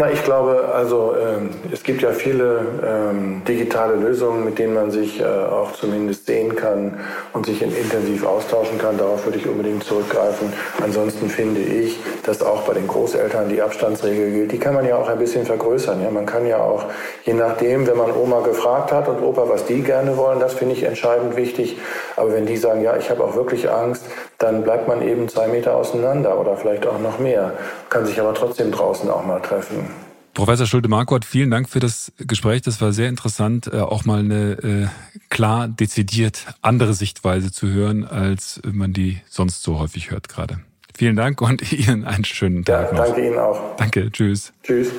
Na, 0.00 0.10
ich 0.10 0.24
glaube, 0.24 0.70
also 0.74 1.14
ähm, 1.14 1.50
es 1.70 1.82
gibt 1.82 2.00
ja 2.00 2.12
viele 2.12 2.64
ähm, 2.82 3.42
digitale 3.46 3.96
Lösungen, 3.96 4.46
mit 4.46 4.58
denen 4.58 4.72
man 4.72 4.90
sich 4.90 5.20
äh, 5.20 5.24
auch 5.26 5.72
zumindest 5.72 6.24
sehen 6.24 6.56
kann 6.56 6.98
und 7.34 7.44
sich 7.44 7.60
intensiv 7.60 8.24
austauschen 8.24 8.78
kann. 8.78 8.96
Darauf 8.96 9.26
würde 9.26 9.36
ich 9.36 9.46
unbedingt 9.46 9.84
zurückgreifen. 9.84 10.54
Ansonsten 10.82 11.28
finde 11.28 11.60
ich, 11.60 11.98
dass 12.24 12.40
auch 12.42 12.62
bei 12.62 12.72
den 12.72 12.86
Großeltern 12.86 13.50
die 13.50 13.60
Abstandsregel 13.60 14.30
gilt. 14.30 14.52
Die 14.52 14.58
kann 14.58 14.72
man 14.72 14.86
ja 14.86 14.96
auch 14.96 15.06
ein 15.06 15.18
bisschen 15.18 15.44
vergrößern. 15.44 16.02
Ja? 16.02 16.10
Man 16.10 16.24
kann 16.24 16.46
ja 16.46 16.62
auch, 16.62 16.86
je 17.24 17.34
nachdem, 17.34 17.86
wenn 17.86 17.98
man 17.98 18.10
Oma 18.16 18.40
gefragt 18.40 18.92
hat 18.92 19.06
und 19.06 19.22
Opa, 19.22 19.50
was 19.50 19.66
die 19.66 19.82
gerne 19.82 20.16
wollen, 20.16 20.40
das 20.40 20.54
finde 20.54 20.76
ich 20.76 20.82
entscheidend 20.82 21.36
wichtig. 21.36 21.76
Aber 22.16 22.32
wenn 22.32 22.46
die 22.46 22.56
sagen, 22.56 22.80
ja, 22.80 22.96
ich 22.96 23.10
habe 23.10 23.22
auch 23.22 23.34
wirklich 23.34 23.70
Angst, 23.70 24.06
dann 24.38 24.62
bleibt 24.62 24.88
man 24.88 25.02
eben 25.02 25.28
zwei 25.28 25.48
Meter 25.48 25.76
auseinander 25.76 26.40
oder 26.40 26.56
vielleicht 26.56 26.86
auch 26.86 26.98
noch 26.98 27.18
mehr, 27.18 27.52
kann 27.90 28.06
sich 28.06 28.18
aber 28.18 28.32
trotzdem 28.32 28.72
draußen 28.72 29.10
auch 29.10 29.26
mal 29.26 29.40
treffen. 29.40 29.89
Professor 30.34 30.66
Schulte-Marquardt, 30.66 31.24
vielen 31.24 31.50
Dank 31.50 31.68
für 31.68 31.80
das 31.80 32.12
Gespräch. 32.18 32.62
Das 32.62 32.80
war 32.80 32.92
sehr 32.92 33.08
interessant, 33.08 33.66
äh, 33.66 33.80
auch 33.80 34.04
mal 34.04 34.20
eine 34.20 34.52
äh, 34.62 34.86
klar 35.28 35.68
dezidiert 35.68 36.46
andere 36.62 36.94
Sichtweise 36.94 37.50
zu 37.50 37.68
hören, 37.68 38.04
als 38.04 38.60
man 38.64 38.92
die 38.92 39.20
sonst 39.28 39.62
so 39.62 39.78
häufig 39.78 40.10
hört 40.10 40.28
gerade. 40.28 40.60
Vielen 40.94 41.16
Dank 41.16 41.40
und 41.40 41.72
Ihnen 41.72 42.04
einen 42.04 42.24
schönen 42.24 42.64
Tag 42.64 42.92
ja, 42.92 42.98
noch. 42.98 43.06
Danke 43.06 43.26
Ihnen 43.26 43.38
auch. 43.38 43.76
Danke, 43.76 44.10
tschüss. 44.12 44.52
Tschüss. 44.62 44.92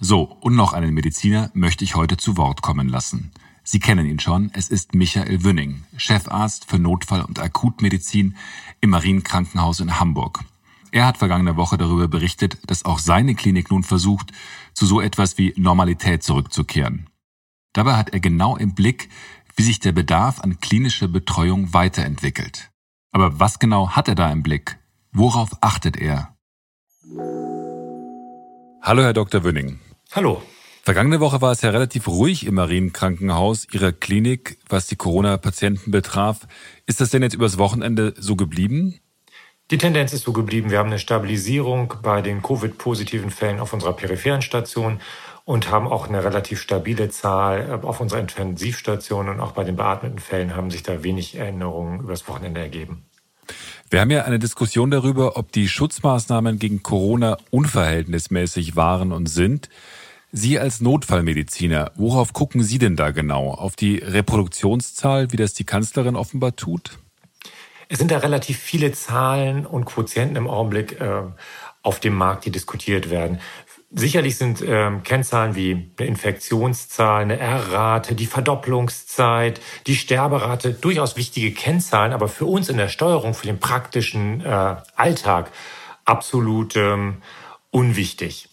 So, 0.00 0.36
und 0.40 0.54
noch 0.54 0.74
einen 0.74 0.92
Mediziner 0.92 1.50
möchte 1.54 1.82
ich 1.82 1.94
heute 1.94 2.18
zu 2.18 2.36
Wort 2.36 2.60
kommen 2.60 2.88
lassen. 2.88 3.32
Sie 3.62 3.80
kennen 3.80 4.04
ihn 4.04 4.20
schon, 4.20 4.50
es 4.52 4.68
ist 4.68 4.94
Michael 4.94 5.44
Wünning, 5.44 5.84
Chefarzt 5.96 6.68
für 6.68 6.78
Notfall- 6.78 7.24
und 7.24 7.38
Akutmedizin 7.38 8.36
im 8.82 8.90
Marienkrankenhaus 8.90 9.80
in 9.80 9.98
Hamburg. 9.98 10.40
Er 10.94 11.06
hat 11.06 11.18
vergangene 11.18 11.56
Woche 11.56 11.76
darüber 11.76 12.06
berichtet, 12.06 12.58
dass 12.68 12.84
auch 12.84 13.00
seine 13.00 13.34
Klinik 13.34 13.68
nun 13.72 13.82
versucht, 13.82 14.30
zu 14.74 14.86
so 14.86 15.00
etwas 15.00 15.38
wie 15.38 15.52
Normalität 15.56 16.22
zurückzukehren. 16.22 17.10
Dabei 17.72 17.96
hat 17.96 18.10
er 18.10 18.20
genau 18.20 18.56
im 18.56 18.76
Blick, 18.76 19.08
wie 19.56 19.64
sich 19.64 19.80
der 19.80 19.90
Bedarf 19.90 20.38
an 20.38 20.60
klinischer 20.60 21.08
Betreuung 21.08 21.74
weiterentwickelt. 21.74 22.70
Aber 23.10 23.40
was 23.40 23.58
genau 23.58 23.90
hat 23.90 24.06
er 24.06 24.14
da 24.14 24.30
im 24.30 24.44
Blick? 24.44 24.78
Worauf 25.10 25.50
achtet 25.62 25.96
er? 25.96 26.36
Hallo, 28.80 29.02
Herr 29.02 29.14
Dr. 29.14 29.42
Wünning. 29.42 29.80
Hallo. 30.12 30.44
Vergangene 30.84 31.18
Woche 31.18 31.40
war 31.40 31.50
es 31.50 31.62
ja 31.62 31.70
relativ 31.70 32.06
ruhig 32.06 32.46
im 32.46 32.54
Marienkrankenhaus 32.54 33.66
Ihrer 33.72 33.90
Klinik, 33.90 34.58
was 34.68 34.86
die 34.86 34.96
Corona-Patienten 34.96 35.90
betraf. 35.90 36.46
Ist 36.86 37.00
das 37.00 37.10
denn 37.10 37.22
jetzt 37.22 37.34
übers 37.34 37.58
Wochenende 37.58 38.14
so 38.16 38.36
geblieben? 38.36 39.00
Die 39.70 39.78
Tendenz 39.78 40.12
ist 40.12 40.24
so 40.24 40.32
geblieben. 40.32 40.70
Wir 40.70 40.78
haben 40.78 40.90
eine 40.90 40.98
Stabilisierung 40.98 41.94
bei 42.02 42.20
den 42.20 42.42
Covid-positiven 42.42 43.30
Fällen 43.30 43.60
auf 43.60 43.72
unserer 43.72 43.94
peripheren 43.94 44.42
Station 44.42 45.00
und 45.46 45.70
haben 45.70 45.86
auch 45.86 46.06
eine 46.06 46.22
relativ 46.22 46.60
stabile 46.60 47.08
Zahl 47.08 47.80
auf 47.82 48.00
unserer 48.00 48.20
Intensivstation 48.20 49.30
und 49.30 49.40
auch 49.40 49.52
bei 49.52 49.64
den 49.64 49.76
beatmeten 49.76 50.18
Fällen 50.18 50.54
haben 50.54 50.70
sich 50.70 50.82
da 50.82 51.02
wenig 51.02 51.36
Änderungen 51.36 52.00
übers 52.00 52.28
Wochenende 52.28 52.60
ergeben. 52.60 53.06
Wir 53.88 54.00
haben 54.00 54.10
ja 54.10 54.24
eine 54.24 54.38
Diskussion 54.38 54.90
darüber, 54.90 55.38
ob 55.38 55.52
die 55.52 55.68
Schutzmaßnahmen 55.68 56.58
gegen 56.58 56.82
Corona 56.82 57.38
unverhältnismäßig 57.50 58.76
waren 58.76 59.12
und 59.12 59.26
sind. 59.26 59.70
Sie 60.30 60.58
als 60.58 60.82
Notfallmediziner, 60.82 61.92
worauf 61.94 62.32
gucken 62.34 62.62
Sie 62.62 62.78
denn 62.78 62.96
da 62.96 63.12
genau? 63.12 63.50
Auf 63.50 63.76
die 63.76 63.96
Reproduktionszahl, 63.96 65.32
wie 65.32 65.36
das 65.36 65.54
die 65.54 65.64
Kanzlerin 65.64 66.16
offenbar 66.16 66.54
tut? 66.56 66.98
Es 67.88 67.98
sind 67.98 68.10
da 68.10 68.18
relativ 68.18 68.58
viele 68.58 68.92
Zahlen 68.92 69.66
und 69.66 69.84
Quotienten 69.84 70.36
im 70.36 70.48
Augenblick 70.48 71.00
äh, 71.00 71.22
auf 71.82 72.00
dem 72.00 72.14
Markt, 72.14 72.44
die 72.44 72.50
diskutiert 72.50 73.10
werden. 73.10 73.40
Sicherlich 73.96 74.36
sind 74.36 74.60
ähm, 74.66 75.04
Kennzahlen 75.04 75.54
wie 75.54 75.92
eine 75.98 76.08
Infektionszahl, 76.08 77.22
eine 77.22 77.38
R-Rate, 77.38 78.16
die 78.16 78.26
Verdopplungszeit, 78.26 79.60
die 79.86 79.94
Sterberate 79.94 80.72
durchaus 80.72 81.16
wichtige 81.16 81.52
Kennzahlen, 81.52 82.12
aber 82.12 82.28
für 82.28 82.46
uns 82.46 82.68
in 82.68 82.76
der 82.76 82.88
Steuerung, 82.88 83.34
für 83.34 83.46
den 83.46 83.60
praktischen 83.60 84.40
äh, 84.40 84.76
Alltag 84.96 85.52
absolut 86.04 86.74
ähm, 86.74 87.22
unwichtig. 87.70 88.48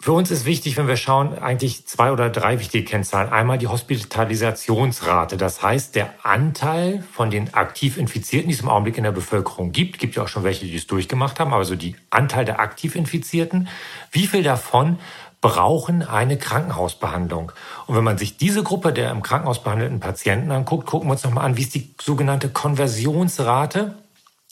Für 0.00 0.12
uns 0.12 0.30
ist 0.30 0.44
wichtig, 0.44 0.76
wenn 0.76 0.86
wir 0.86 0.96
schauen, 0.96 1.36
eigentlich 1.40 1.84
zwei 1.86 2.12
oder 2.12 2.30
drei 2.30 2.60
wichtige 2.60 2.84
Kennzahlen. 2.84 3.32
Einmal 3.32 3.58
die 3.58 3.66
Hospitalisationsrate, 3.66 5.36
das 5.36 5.60
heißt 5.60 5.96
der 5.96 6.14
Anteil 6.22 7.02
von 7.12 7.30
den 7.30 7.52
aktiv 7.52 7.96
Infizierten, 7.96 8.48
die 8.48 8.54
es 8.54 8.60
im 8.60 8.68
Augenblick 8.68 8.96
in 8.96 9.02
der 9.02 9.10
Bevölkerung 9.10 9.72
gibt. 9.72 9.98
Gibt 9.98 10.14
ja 10.14 10.22
auch 10.22 10.28
schon 10.28 10.44
welche, 10.44 10.66
die 10.66 10.76
es 10.76 10.86
durchgemacht 10.86 11.40
haben, 11.40 11.52
aber 11.52 11.64
so 11.64 11.74
die 11.74 11.96
Anteil 12.10 12.44
der 12.44 12.60
aktiv 12.60 12.94
Infizierten. 12.94 13.68
Wie 14.12 14.28
viel 14.28 14.44
davon 14.44 15.00
brauchen 15.40 16.02
eine 16.02 16.38
Krankenhausbehandlung. 16.38 17.50
Und 17.86 17.96
wenn 17.96 18.04
man 18.04 18.18
sich 18.18 18.36
diese 18.36 18.62
Gruppe 18.62 18.92
der 18.92 19.10
im 19.10 19.22
Krankenhaus 19.22 19.64
behandelten 19.64 19.98
Patienten 19.98 20.52
anguckt, 20.52 20.86
gucken 20.86 21.08
wir 21.08 21.12
uns 21.12 21.24
nochmal 21.24 21.44
an, 21.44 21.56
wie 21.56 21.62
ist 21.62 21.74
die 21.74 21.92
sogenannte 22.00 22.48
Konversionsrate 22.48 23.94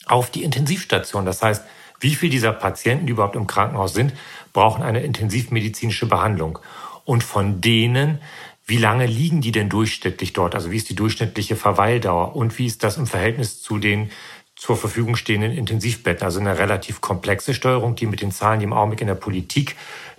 auf 0.07 0.29
die 0.29 0.43
Intensivstation. 0.43 1.25
Das 1.25 1.41
heißt, 1.41 1.63
wie 1.99 2.15
viel 2.15 2.29
dieser 2.29 2.53
Patienten, 2.53 3.05
die 3.05 3.11
überhaupt 3.11 3.35
im 3.35 3.47
Krankenhaus 3.47 3.93
sind, 3.93 4.13
brauchen 4.53 4.83
eine 4.83 5.01
intensivmedizinische 5.01 6.05
Behandlung. 6.05 6.59
Und 7.05 7.23
von 7.23 7.61
denen, 7.61 8.19
wie 8.65 8.77
lange 8.77 9.05
liegen 9.05 9.41
die 9.41 9.51
denn 9.51 9.69
durchschnittlich 9.69 10.33
dort? 10.33 10.53
Also 10.53 10.71
wie 10.71 10.77
ist 10.77 10.89
die 10.89 10.95
durchschnittliche 10.95 11.55
Verweildauer? 11.55 12.35
Und 12.35 12.57
wie 12.57 12.65
ist 12.65 12.83
das 12.83 12.97
im 12.97 13.07
Verhältnis 13.07 13.61
zu 13.61 13.77
den 13.77 14.11
zur 14.55 14.75
Verfügung 14.75 15.15
stehenden 15.15 15.53
Intensivbetten? 15.53 16.25
Also 16.25 16.39
eine 16.39 16.57
relativ 16.57 16.99
komplexe 16.99 17.53
Steuerung, 17.53 17.95
die 17.95 18.07
mit 18.07 18.21
den 18.21 18.31
Zahlen, 18.31 18.59
die 18.59 18.65
im 18.65 18.73
Augenblick 18.73 19.01
in 19.01 19.07
der 19.07 19.15
Politik 19.15 19.75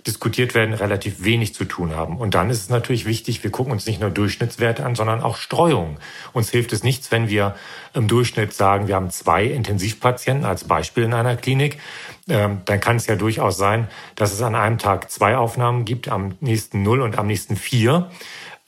diskutiert 0.07 0.55
werden, 0.55 0.73
relativ 0.73 1.23
wenig 1.23 1.53
zu 1.53 1.65
tun 1.65 1.95
haben. 1.95 2.17
Und 2.17 2.33
dann 2.33 2.49
ist 2.49 2.61
es 2.61 2.69
natürlich 2.69 3.05
wichtig, 3.05 3.43
wir 3.43 3.51
gucken 3.51 3.71
uns 3.71 3.85
nicht 3.85 3.99
nur 3.99 4.09
Durchschnittswerte 4.09 4.85
an, 4.85 4.95
sondern 4.95 5.21
auch 5.21 5.37
Streuungen. 5.37 5.97
Uns 6.33 6.49
hilft 6.49 6.73
es 6.73 6.83
nichts, 6.83 7.11
wenn 7.11 7.29
wir 7.29 7.55
im 7.93 8.07
Durchschnitt 8.07 8.53
sagen, 8.53 8.87
wir 8.87 8.95
haben 8.95 9.09
zwei 9.09 9.45
Intensivpatienten 9.45 10.45
als 10.45 10.63
Beispiel 10.63 11.03
in 11.03 11.13
einer 11.13 11.35
Klinik. 11.35 11.79
Ähm, 12.27 12.61
dann 12.65 12.79
kann 12.79 12.95
es 12.95 13.07
ja 13.07 13.15
durchaus 13.15 13.57
sein, 13.57 13.87
dass 14.15 14.31
es 14.31 14.41
an 14.41 14.55
einem 14.55 14.77
Tag 14.77 15.11
zwei 15.11 15.35
Aufnahmen 15.35 15.85
gibt, 15.85 16.07
am 16.07 16.35
nächsten 16.39 16.83
null 16.83 17.01
und 17.01 17.17
am 17.17 17.27
nächsten 17.27 17.55
vier. 17.55 18.09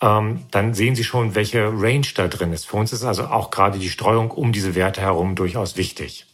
Ähm, 0.01 0.43
dann 0.51 0.73
sehen 0.73 0.95
Sie 0.95 1.03
schon, 1.03 1.35
welche 1.35 1.67
Range 1.67 2.07
da 2.15 2.27
drin 2.27 2.53
ist. 2.53 2.65
Für 2.65 2.77
uns 2.77 2.91
ist 2.91 3.03
also 3.03 3.25
auch 3.25 3.51
gerade 3.51 3.77
die 3.77 3.89
Streuung 3.89 4.31
um 4.31 4.51
diese 4.51 4.75
Werte 4.75 5.01
herum 5.01 5.35
durchaus 5.35 5.77
wichtig. 5.77 6.25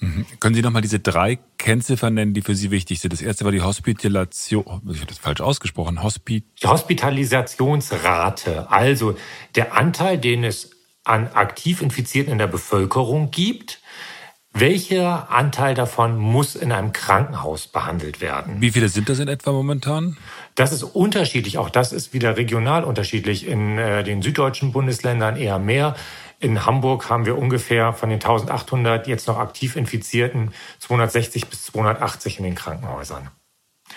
Mhm. 0.00 0.26
Können 0.38 0.54
Sie 0.54 0.62
nochmal 0.62 0.82
diese 0.82 1.00
drei 1.00 1.38
Kennziffern 1.58 2.14
nennen, 2.14 2.34
die 2.34 2.42
für 2.42 2.54
Sie 2.54 2.70
wichtig 2.70 3.00
sind? 3.00 3.12
Das 3.12 3.20
erste 3.20 3.44
war 3.44 3.52
die 3.52 3.62
Hospitalisation, 3.62 4.82
ich 4.90 4.98
habe 4.98 5.06
das 5.06 5.18
falsch 5.18 5.40
ausgesprochen, 5.40 6.02
Hospi 6.02 6.44
die 6.62 6.66
Hospitalisationsrate, 6.66 8.70
also 8.70 9.16
der 9.56 9.74
Anteil, 9.74 10.18
den 10.18 10.44
es 10.44 10.70
an 11.04 11.28
aktiv 11.34 11.82
Infizierten 11.82 12.32
in 12.32 12.38
der 12.38 12.46
Bevölkerung 12.46 13.30
gibt. 13.30 13.80
Welcher 14.54 15.30
Anteil 15.30 15.74
davon 15.74 16.16
muss 16.16 16.56
in 16.56 16.72
einem 16.72 16.92
Krankenhaus 16.92 17.68
behandelt 17.68 18.20
werden? 18.20 18.60
Wie 18.60 18.70
viele 18.70 18.88
sind 18.88 19.08
das 19.08 19.18
in 19.18 19.28
etwa 19.28 19.52
momentan? 19.52 20.16
Das 20.54 20.72
ist 20.72 20.82
unterschiedlich. 20.82 21.58
Auch 21.58 21.70
das 21.70 21.92
ist 21.92 22.12
wieder 22.12 22.36
regional 22.36 22.82
unterschiedlich. 22.82 23.46
In 23.46 23.78
äh, 23.78 24.02
den 24.02 24.22
süddeutschen 24.22 24.72
Bundesländern 24.72 25.36
eher 25.36 25.58
mehr. 25.58 25.94
In 26.40 26.64
Hamburg 26.64 27.10
haben 27.10 27.26
wir 27.26 27.36
ungefähr 27.36 27.92
von 27.92 28.10
den 28.10 28.20
1800 28.20 29.08
jetzt 29.08 29.26
noch 29.26 29.38
aktiv 29.38 29.74
Infizierten 29.74 30.52
260 30.78 31.48
bis 31.48 31.64
280 31.64 32.38
in 32.38 32.44
den 32.44 32.54
Krankenhäusern. 32.54 33.30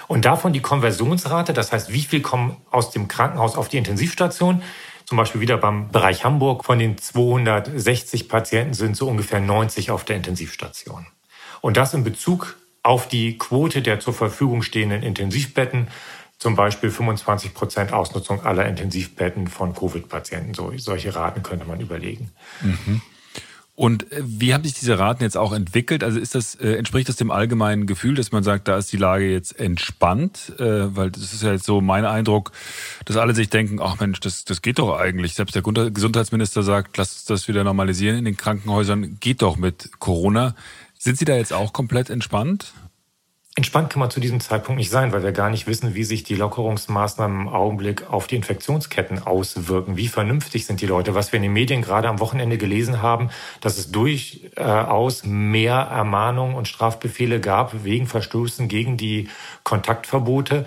Und 0.07 0.25
davon 0.25 0.53
die 0.53 0.61
Konversionsrate, 0.61 1.53
das 1.53 1.71
heißt, 1.71 1.93
wie 1.93 2.01
viel 2.01 2.21
kommen 2.21 2.57
aus 2.71 2.89
dem 2.89 3.07
Krankenhaus 3.07 3.55
auf 3.55 3.69
die 3.69 3.77
Intensivstation? 3.77 4.63
Zum 5.05 5.17
Beispiel 5.17 5.41
wieder 5.41 5.57
beim 5.57 5.89
Bereich 5.89 6.23
Hamburg. 6.23 6.65
Von 6.65 6.79
den 6.79 6.97
260 6.97 8.27
Patienten 8.27 8.73
sind 8.73 8.95
so 8.97 9.07
ungefähr 9.07 9.39
90 9.39 9.91
auf 9.91 10.03
der 10.03 10.15
Intensivstation. 10.15 11.05
Und 11.59 11.77
das 11.77 11.93
in 11.93 12.03
Bezug 12.03 12.57
auf 12.81 13.07
die 13.07 13.37
Quote 13.37 13.81
der 13.81 13.99
zur 13.99 14.13
Verfügung 14.13 14.63
stehenden 14.63 15.03
Intensivbetten 15.03 15.89
zum 16.41 16.55
Beispiel 16.55 16.89
25 16.89 17.53
Prozent 17.53 17.93
Ausnutzung 17.93 18.43
aller 18.43 18.65
Intensivbetten 18.65 19.47
von 19.47 19.75
Covid-Patienten. 19.75 20.55
So, 20.55 20.73
solche 20.75 21.13
Raten 21.13 21.43
könnte 21.43 21.67
man 21.67 21.79
überlegen. 21.79 22.31
Mhm. 22.63 22.99
Und 23.75 24.11
äh, 24.11 24.23
wie 24.23 24.51
haben 24.51 24.63
sich 24.63 24.73
diese 24.73 24.97
Raten 24.97 25.21
jetzt 25.21 25.37
auch 25.37 25.53
entwickelt? 25.53 26.03
Also 26.03 26.19
ist 26.19 26.33
das, 26.33 26.55
äh, 26.55 26.73
entspricht 26.77 27.09
das 27.09 27.15
dem 27.15 27.29
allgemeinen 27.29 27.85
Gefühl, 27.85 28.15
dass 28.15 28.31
man 28.31 28.41
sagt, 28.41 28.67
da 28.67 28.75
ist 28.79 28.91
die 28.91 28.97
Lage 28.97 29.31
jetzt 29.31 29.59
entspannt? 29.59 30.53
Äh, 30.57 30.95
weil 30.95 31.11
das 31.11 31.31
ist 31.31 31.43
ja 31.43 31.51
jetzt 31.51 31.65
so 31.65 31.79
mein 31.79 32.05
Eindruck, 32.05 32.51
dass 33.05 33.17
alle 33.17 33.35
sich 33.35 33.51
denken, 33.51 33.79
ach 33.79 33.99
Mensch, 33.99 34.19
das, 34.19 34.43
das 34.43 34.63
geht 34.63 34.79
doch 34.79 34.97
eigentlich. 34.97 35.35
Selbst 35.35 35.53
der 35.53 35.61
Gesundheitsminister 35.61 36.63
sagt, 36.63 36.97
lasst 36.97 37.17
uns 37.17 37.25
das 37.25 37.47
wieder 37.49 37.63
normalisieren 37.63 38.17
in 38.17 38.25
den 38.25 38.35
Krankenhäusern, 38.35 39.17
geht 39.19 39.43
doch 39.43 39.57
mit 39.57 39.91
Corona. 39.99 40.55
Sind 40.97 41.19
Sie 41.19 41.25
da 41.25 41.35
jetzt 41.35 41.53
auch 41.53 41.71
komplett 41.71 42.09
entspannt? 42.09 42.73
Entspannt 43.57 43.89
kann 43.89 43.99
man 43.99 44.09
zu 44.09 44.21
diesem 44.21 44.39
Zeitpunkt 44.39 44.79
nicht 44.79 44.89
sein, 44.89 45.11
weil 45.11 45.23
wir 45.23 45.33
gar 45.33 45.49
nicht 45.49 45.67
wissen, 45.67 45.93
wie 45.93 46.05
sich 46.05 46.23
die 46.23 46.35
Lockerungsmaßnahmen 46.35 47.41
im 47.41 47.47
Augenblick 47.49 48.09
auf 48.09 48.27
die 48.27 48.37
Infektionsketten 48.37 49.23
auswirken. 49.23 49.97
Wie 49.97 50.07
vernünftig 50.07 50.65
sind 50.65 50.79
die 50.79 50.85
Leute? 50.85 51.15
Was 51.15 51.33
wir 51.33 51.37
in 51.37 51.43
den 51.43 51.51
Medien 51.51 51.81
gerade 51.81 52.07
am 52.07 52.21
Wochenende 52.21 52.57
gelesen 52.57 53.01
haben, 53.01 53.29
dass 53.59 53.77
es 53.77 53.91
durchaus 53.91 55.25
mehr 55.25 55.75
Ermahnungen 55.75 56.55
und 56.55 56.69
Strafbefehle 56.69 57.41
gab 57.41 57.83
wegen 57.83 58.07
Verstößen 58.07 58.69
gegen 58.69 58.95
die 58.95 59.27
Kontaktverbote. 59.63 60.65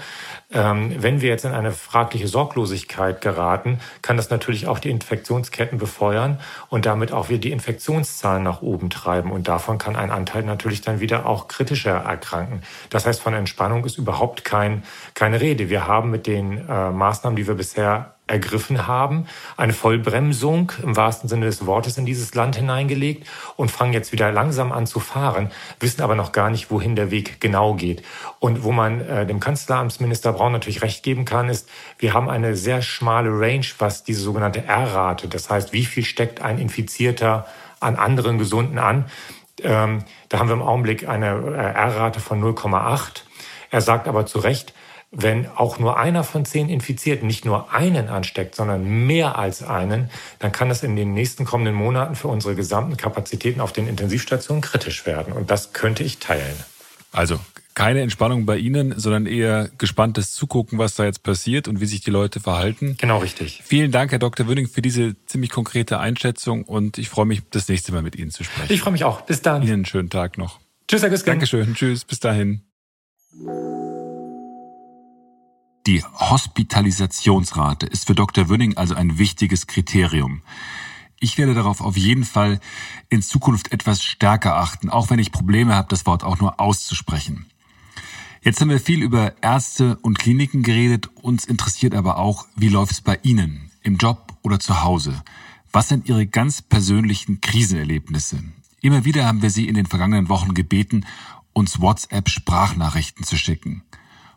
Ähm, 0.53 0.95
wenn 0.99 1.21
wir 1.21 1.29
jetzt 1.29 1.45
in 1.45 1.53
eine 1.53 1.73
fragliche 1.73 2.29
Sorglosigkeit 2.29 3.21
geraten, 3.21 3.81
kann 4.03 4.17
das 4.17 4.31
natürlich 4.31 4.67
auch 4.67 4.79
die 4.79 4.91
Infektionsketten 4.91 5.79
befeuern 5.79 6.41
und 6.69 6.87
damit 6.87 7.13
auch 7.13 7.29
wieder 7.29 7.41
die 7.41 7.53
Infektionszahlen 7.53 8.43
nach 8.43 8.63
oben 8.63 8.91
treiben. 8.91 9.33
Und 9.33 9.49
davon 9.49 9.79
kann 9.79 9.97
ein 9.97 10.11
Anteil 10.11 10.43
natürlich 10.43 10.83
dann 10.83 11.01
wieder 11.01 11.27
auch 11.27 11.49
kritischer 11.49 11.93
erkranken. 11.93 12.63
Das 12.91 13.07
heißt, 13.07 13.21
von 13.21 13.35
Entspannung 13.35 13.85
ist 13.85 13.99
überhaupt 13.99 14.45
kein, 14.45 14.85
keine 15.15 15.41
Rede. 15.41 15.69
Wir 15.69 15.87
haben 15.87 16.11
mit 16.11 16.27
den 16.27 16.69
äh, 16.69 16.91
Maßnahmen, 16.91 17.37
die 17.37 17.47
wir 17.47 17.55
bisher 17.55 18.14
ergriffen 18.27 18.87
haben, 18.87 19.27
eine 19.59 19.75
Vollbremsung 19.75 20.73
im 20.83 20.97
wahrsten 20.97 21.29
Sinne 21.29 21.45
des 21.45 21.67
Wortes 21.67 21.99
in 21.99 22.07
dieses 22.07 22.35
Land 22.35 22.57
hineingelegt 22.57 23.29
und 23.57 23.71
fangen 23.71 23.93
jetzt 23.93 24.13
wieder 24.13 24.33
langsam 24.33 24.73
an 24.73 24.87
zu 24.87 24.99
fahren, 24.99 25.51
wissen 25.79 26.01
aber 26.01 26.15
noch 26.15 26.33
gar 26.33 26.49
nicht, 26.49 26.71
wohin 26.71 26.97
der 26.97 27.11
Weg 27.11 27.41
genau 27.41 27.75
geht. 27.75 28.03
Und 28.39 28.63
wo 28.63 28.73
man 28.73 29.03
äh, 29.03 29.27
dem 29.27 29.41
Kanzleramtsminister 29.41 30.33
Braun 30.33 30.53
natürlich 30.53 30.81
recht 30.81 31.03
geben 31.03 31.27
kann, 31.27 31.51
ist, 31.51 31.69
wir 31.99 32.15
haben 32.15 32.31
eine 32.31 32.57
sehr 32.57 32.81
schmale 32.81 33.29
Range, 33.29 33.67
was 33.79 34.05
diese 34.05 34.23
sogenannte 34.23 34.65
R-Rate, 34.65 35.29
das 35.29 35.51
heißt, 35.51 35.75
wie 35.75 35.85
viel 35.85 36.05
steckt 36.05 36.41
ein 36.41 36.59
Infizierter 36.59 37.47
an 37.81 37.97
anderen 37.97 38.39
Gesunden 38.39 38.79
an. 38.79 39.05
Ähm, 39.63 40.05
da 40.31 40.39
haben 40.39 40.49
wir 40.49 40.55
im 40.55 40.63
Augenblick 40.63 41.07
eine 41.07 41.27
äh, 41.27 41.79
R-Rate 41.79 42.21
von 42.21 42.43
0,8. 42.43 43.23
Er 43.71 43.81
sagt 43.83 44.09
aber 44.09 44.25
zu 44.25 44.39
Recht, 44.39 44.73
wenn 45.15 45.49
auch 45.49 45.79
nur 45.79 45.99
einer 45.99 46.25
von 46.25 46.45
zehn 46.45 46.69
Infizierten 46.69 47.27
nicht 47.27 47.45
nur 47.45 47.73
einen 47.73 48.09
ansteckt, 48.09 48.55
sondern 48.55 49.07
mehr 49.07 49.39
als 49.39 49.63
einen, 49.63 50.11
dann 50.41 50.53
kann 50.53 50.71
es 50.71 50.83
in 50.83 50.97
den 50.97 51.15
nächsten 51.15 51.45
kommenden 51.45 51.75
Monaten 51.75 52.17
für 52.17 52.29
unsere 52.29 52.55
gesamten 52.55 52.97
Kapazitäten 52.97 53.61
auf 53.61 53.73
den 53.73 53.89
Intensivstationen 53.89 54.61
kritisch 54.61 55.07
werden. 55.07 55.33
Und 55.33 55.51
das 55.51 55.73
könnte 55.73 56.03
ich 56.03 56.19
teilen. 56.19 56.57
Also 57.13 57.39
keine 57.75 58.03
Entspannung 58.03 58.47
bei 58.47 58.57
Ihnen, 58.57 58.95
sondern 58.97 59.27
eher 59.27 59.69
gespanntes 59.79 60.33
Zugucken, 60.33 60.79
was 60.79 60.95
da 60.95 61.05
jetzt 61.05 61.23
passiert 61.23 61.67
und 61.67 61.81
wie 61.81 61.87
sich 61.87 62.01
die 62.01 62.11
Leute 62.11 62.41
verhalten. 62.41 62.97
Genau 63.01 63.19
richtig. 63.19 63.63
Vielen 63.65 63.91
Dank, 63.91 64.13
Herr 64.13 64.21
Dr. 64.21 64.47
Wünning, 64.47 64.69
für 64.69 64.83
diese 64.83 65.17
ziemlich 65.27 65.51
konkrete 65.51 65.99
Einschätzung 65.99 66.65
und 66.65 66.99
ich 66.99 67.09
freue 67.09 67.27
mich, 67.27 67.43
das 67.51 67.69
nächste 67.69 67.93
Mal 67.93 68.03
mit 68.03 68.17
Ihnen 68.17 68.31
zu 68.31 68.45
sprechen. 68.45 68.73
Ich 68.73 68.81
freue 68.81 68.93
mich 68.93 69.05
auch. 69.05 69.23
Bis 69.23 69.43
dann. 69.43 69.63
Ihnen 69.63 69.73
einen 69.73 69.85
schönen 69.87 70.11
Tag 70.11 70.39
noch. 70.39 70.61
Tschüss, 70.89 71.03
Herr 71.03 71.11
Güsken. 71.11 71.31
Dankeschön. 71.31 71.75
Tschüss. 71.75 72.05
Bis 72.05 72.21
dahin. 72.21 72.63
Die 75.87 76.03
Hospitalisationsrate 76.03 77.85
ist 77.85 78.07
für 78.07 78.15
Dr. 78.15 78.49
Wünning 78.49 78.79
also 78.79 78.95
ein 78.95 79.19
wichtiges 79.19 79.67
Kriterium. 79.67 80.41
Ich 81.21 81.37
werde 81.37 81.53
darauf 81.53 81.83
auf 81.83 81.99
jeden 81.99 82.25
Fall 82.25 82.59
in 83.11 83.21
Zukunft 83.21 83.71
etwas 83.71 84.03
stärker 84.03 84.57
achten, 84.57 84.89
auch 84.89 85.11
wenn 85.11 85.19
ich 85.19 85.31
Probleme 85.31 85.75
habe, 85.75 85.89
das 85.91 86.07
Wort 86.07 86.25
auch 86.25 86.41
nur 86.41 86.59
auszusprechen. 86.59 87.47
Jetzt 88.41 88.63
haben 88.63 88.71
wir 88.71 88.81
viel 88.81 89.03
über 89.03 89.35
Ärzte 89.43 89.97
und 89.97 90.19
Kliniken 90.19 90.63
geredet. 90.63 91.11
Uns 91.21 91.45
interessiert 91.45 91.95
aber 91.95 92.17
auch, 92.17 92.47
wie 92.57 92.69
läuft 92.69 92.93
es 92.93 93.03
bei 93.03 93.19
Ihnen, 93.23 93.71
im 93.83 93.99
Job 93.99 94.39
oder 94.43 94.61
zu 94.61 94.83
Hause? 94.83 95.23
Was 95.71 95.89
sind 95.89 96.09
Ihre 96.09 96.27
ganz 96.27 96.63
persönlichen 96.63 97.43
Krisenerlebnisse? 97.43 98.43
Immer 98.81 99.05
wieder 99.05 99.27
haben 99.27 99.43
wir 99.43 99.51
Sie 99.51 99.69
in 99.69 99.75
den 99.75 99.87
vergangenen 99.87 100.31
Wochen 100.31 100.55
gebeten, 100.55 101.05
uns 101.53 101.81
WhatsApp-Sprachnachrichten 101.81 103.25
zu 103.25 103.37
schicken. 103.37 103.83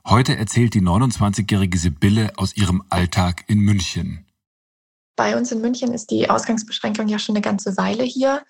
Heute 0.10 0.38
erzählt 0.38 0.74
die 0.74 0.82
29-jährige 0.82 1.78
Sibylle 1.78 2.32
aus 2.38 2.56
ihrem 2.56 2.82
Alltag 2.90 3.44
in 3.48 3.60
München. 3.60 4.26
Bei 5.18 5.36
uns 5.36 5.52
in 5.52 5.60
München 5.60 5.94
ist 5.94 6.12
die 6.12 6.30
Ausgangsbeschränkung 6.30 7.10
ja 7.10 7.20
schon 7.20 7.36
eine 7.36 7.42
ganze 7.42 7.76
Weile 7.76 8.04
hier. 8.04 8.46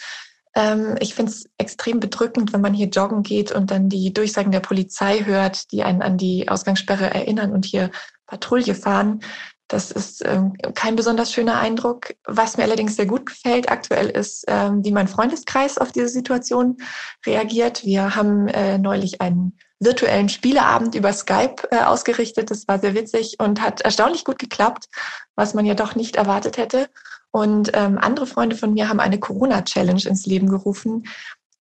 Ähm, 0.53 0.97
ich 0.99 1.15
finde 1.15 1.31
es 1.31 1.49
extrem 1.57 1.99
bedrückend, 1.99 2.53
wenn 2.53 2.61
man 2.61 2.75
hier 2.75 2.89
joggen 2.89 3.23
geht 3.23 3.51
und 3.51 3.71
dann 3.71 3.89
die 3.89 4.13
Durchsagen 4.13 4.51
der 4.51 4.59
Polizei 4.59 5.23
hört, 5.25 5.71
die 5.71 5.81
einen 5.81 6.03
an 6.03 6.19
die 6.19 6.47
Ausgangssperre 6.47 7.11
erinnern 7.11 7.51
und 7.51 7.65
hier 7.65 7.89
Patrouille 8.27 8.75
fahren. 8.75 9.21
Das 9.67 9.91
ist 9.91 10.23
ähm, 10.25 10.53
kein 10.75 10.95
besonders 10.95 11.33
schöner 11.33 11.59
Eindruck. 11.59 12.13
Was 12.25 12.55
mir 12.55 12.63
allerdings 12.63 12.95
sehr 12.95 13.05
gut 13.05 13.25
gefällt 13.25 13.69
aktuell 13.69 14.09
ist, 14.09 14.45
ähm, 14.47 14.83
wie 14.83 14.91
mein 14.91 15.09
Freundeskreis 15.09 15.77
auf 15.77 15.91
diese 15.91 16.07
Situation 16.07 16.77
reagiert. 17.25 17.83
Wir 17.83 18.15
haben 18.15 18.47
äh, 18.47 18.77
neulich 18.77 19.19
einen 19.19 19.57
virtuellen 19.79 20.29
Spieleabend 20.29 20.95
über 20.95 21.11
Skype 21.11 21.67
äh, 21.71 21.83
ausgerichtet. 21.83 22.49
Das 22.49 22.67
war 22.67 22.79
sehr 22.79 22.95
witzig 22.95 23.35
und 23.39 23.61
hat 23.61 23.81
erstaunlich 23.81 24.23
gut 24.23 24.39
geklappt, 24.39 24.87
was 25.35 25.53
man 25.53 25.65
ja 25.65 25.73
doch 25.73 25.95
nicht 25.95 26.15
erwartet 26.15 26.57
hätte. 26.57 26.89
Und 27.31 27.71
ähm, 27.73 27.97
andere 27.97 28.25
Freunde 28.25 28.55
von 28.55 28.73
mir 28.73 28.87
haben 28.87 29.01
eine 29.01 29.19
Corona-Challenge 29.19 30.07
ins 30.07 30.25
Leben 30.25 30.47
gerufen 30.47 31.07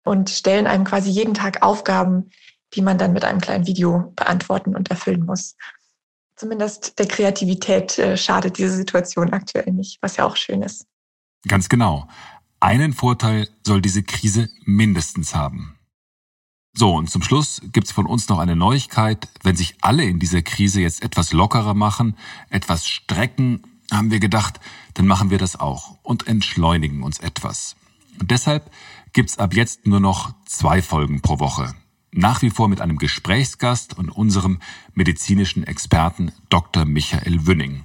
und 0.05 0.31
stellen 0.31 0.69
einem 0.69 0.85
quasi 0.85 1.11
jeden 1.11 1.35
Tag 1.35 1.63
Aufgaben, 1.63 2.31
die 2.75 2.83
man 2.83 2.99
dann 2.99 3.13
mit 3.13 3.25
einem 3.25 3.41
kleinen 3.41 3.67
Video 3.67 4.13
beantworten 4.15 4.77
und 4.77 4.91
erfüllen 4.91 5.27
muss 5.27 5.57
zumindest 6.37 6.99
der 6.99 7.07
Kreativität 7.07 7.99
äh, 7.99 8.17
schadet 8.17 8.59
diese 8.59 8.75
Situation 8.77 9.33
aktuell 9.33 9.73
nicht, 9.73 9.99
was 10.03 10.17
ja 10.17 10.25
auch 10.25 10.37
schön 10.37 10.63
ist. 10.63 10.87
Ganz 11.49 11.69
genau. 11.69 12.09
Einen 12.61 12.93
Vorteil 12.93 13.49
soll 13.65 13.81
diese 13.81 14.03
Krise 14.03 14.49
mindestens 14.65 15.35
haben. 15.35 15.79
So, 16.75 16.95
und 16.95 17.11
zum 17.11 17.23
Schluss 17.23 17.63
gibt's 17.73 17.93
von 17.93 18.07
uns 18.07 18.29
noch 18.29 18.39
eine 18.39 18.57
Neuigkeit. 18.57 19.29
Wenn 19.43 19.57
sich 19.57 19.77
alle 19.81 20.05
in 20.05 20.19
dieser 20.19 20.43
Krise 20.43 20.81
jetzt 20.81 21.03
etwas 21.03 21.33
lockerer 21.33 21.75
machen, 21.75 22.17
etwas 22.51 22.87
strecken, 22.87 23.63
haben 23.91 24.11
wir 24.11 24.21
gedacht, 24.21 24.61
dann 24.95 25.07
machen 25.07 25.31
wir 25.31 25.39
das 25.39 25.59
auch 25.59 25.97
und 26.03 26.27
entschleunigen 26.27 27.03
uns 27.03 27.19
etwas. 27.19 27.77
Und 28.21 28.31
deshalb 28.31 28.71
gibt's 29.13 29.39
ab 29.39 29.55
jetzt 29.55 29.87
nur 29.87 30.01
noch 30.01 30.35
zwei 30.45 30.83
Folgen 30.83 31.23
pro 31.23 31.39
Woche 31.39 31.75
nach 32.17 32.43
wie 32.43 32.51
vor 32.51 32.69
mit 32.69 32.81
einem 32.81 32.99
Gesprächsgast 32.99 33.97
und 33.97 34.11
unserem 34.11 34.59
medizinischen 34.95 35.65
Experten 35.65 36.33
Dr. 36.49 36.85
Michael 36.85 37.47
Wünning. 37.47 37.85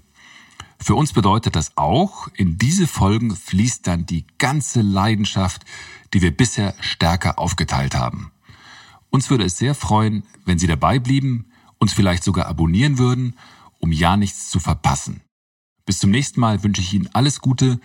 Für 0.80 0.96
uns 0.96 1.14
bedeutet 1.14 1.56
das 1.56 1.78
auch, 1.78 2.28
in 2.34 2.58
diese 2.58 2.88
Folgen 2.88 3.36
fließt 3.36 3.86
dann 3.86 4.06
die 4.06 4.26
ganze 4.40 4.82
Leidenschaft, 4.82 5.64
die 6.14 6.22
wir 6.22 6.36
bisher 6.36 6.74
stärker 6.80 7.38
aufgeteilt 7.38 7.94
haben. 7.94 8.32
Uns 9.10 9.30
würde 9.30 9.44
es 9.44 9.58
sehr 9.58 9.76
freuen, 9.76 10.24
wenn 10.46 10.58
Sie 10.58 10.68
dabei 10.68 10.98
blieben, 10.98 11.52
uns 11.78 11.94
vielleicht 11.94 12.24
sogar 12.24 12.48
abonnieren 12.48 12.98
würden, 12.98 13.36
um 13.80 13.92
ja 13.92 14.18
nichts 14.18 14.50
zu 14.50 14.60
verpassen. 14.60 15.22
Bis 15.86 16.00
zum 16.00 16.10
nächsten 16.10 16.40
Mal 16.40 16.64
wünsche 16.64 16.82
ich 16.82 16.94
Ihnen 16.94 17.10
alles 17.14 17.42
Gute, 17.42 17.80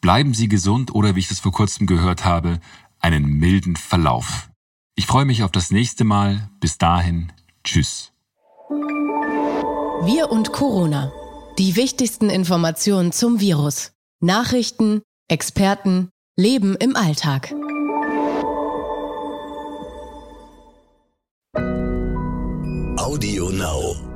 bleiben 0.00 0.34
Sie 0.34 0.48
gesund 0.48 0.94
oder, 0.94 1.14
wie 1.14 1.20
ich 1.20 1.28
das 1.28 1.40
vor 1.40 1.52
kurzem 1.52 1.86
gehört 1.86 2.24
habe, 2.24 2.60
einen 3.00 3.38
milden 3.38 3.76
Verlauf. 3.76 4.48
Ich 4.98 5.06
freue 5.06 5.26
mich 5.26 5.42
auf 5.42 5.52
das 5.52 5.70
nächste 5.70 6.04
Mal. 6.04 6.48
Bis 6.58 6.78
dahin, 6.78 7.30
tschüss. 7.62 8.12
Wir 8.70 10.30
und 10.30 10.52
Corona. 10.52 11.12
Die 11.58 11.76
wichtigsten 11.76 12.30
Informationen 12.30 13.12
zum 13.12 13.38
Virus. 13.38 13.92
Nachrichten, 14.20 15.02
Experten, 15.28 16.08
Leben 16.36 16.76
im 16.76 16.96
Alltag. 16.96 17.52
Audio 22.98 23.50
Now. 23.50 24.15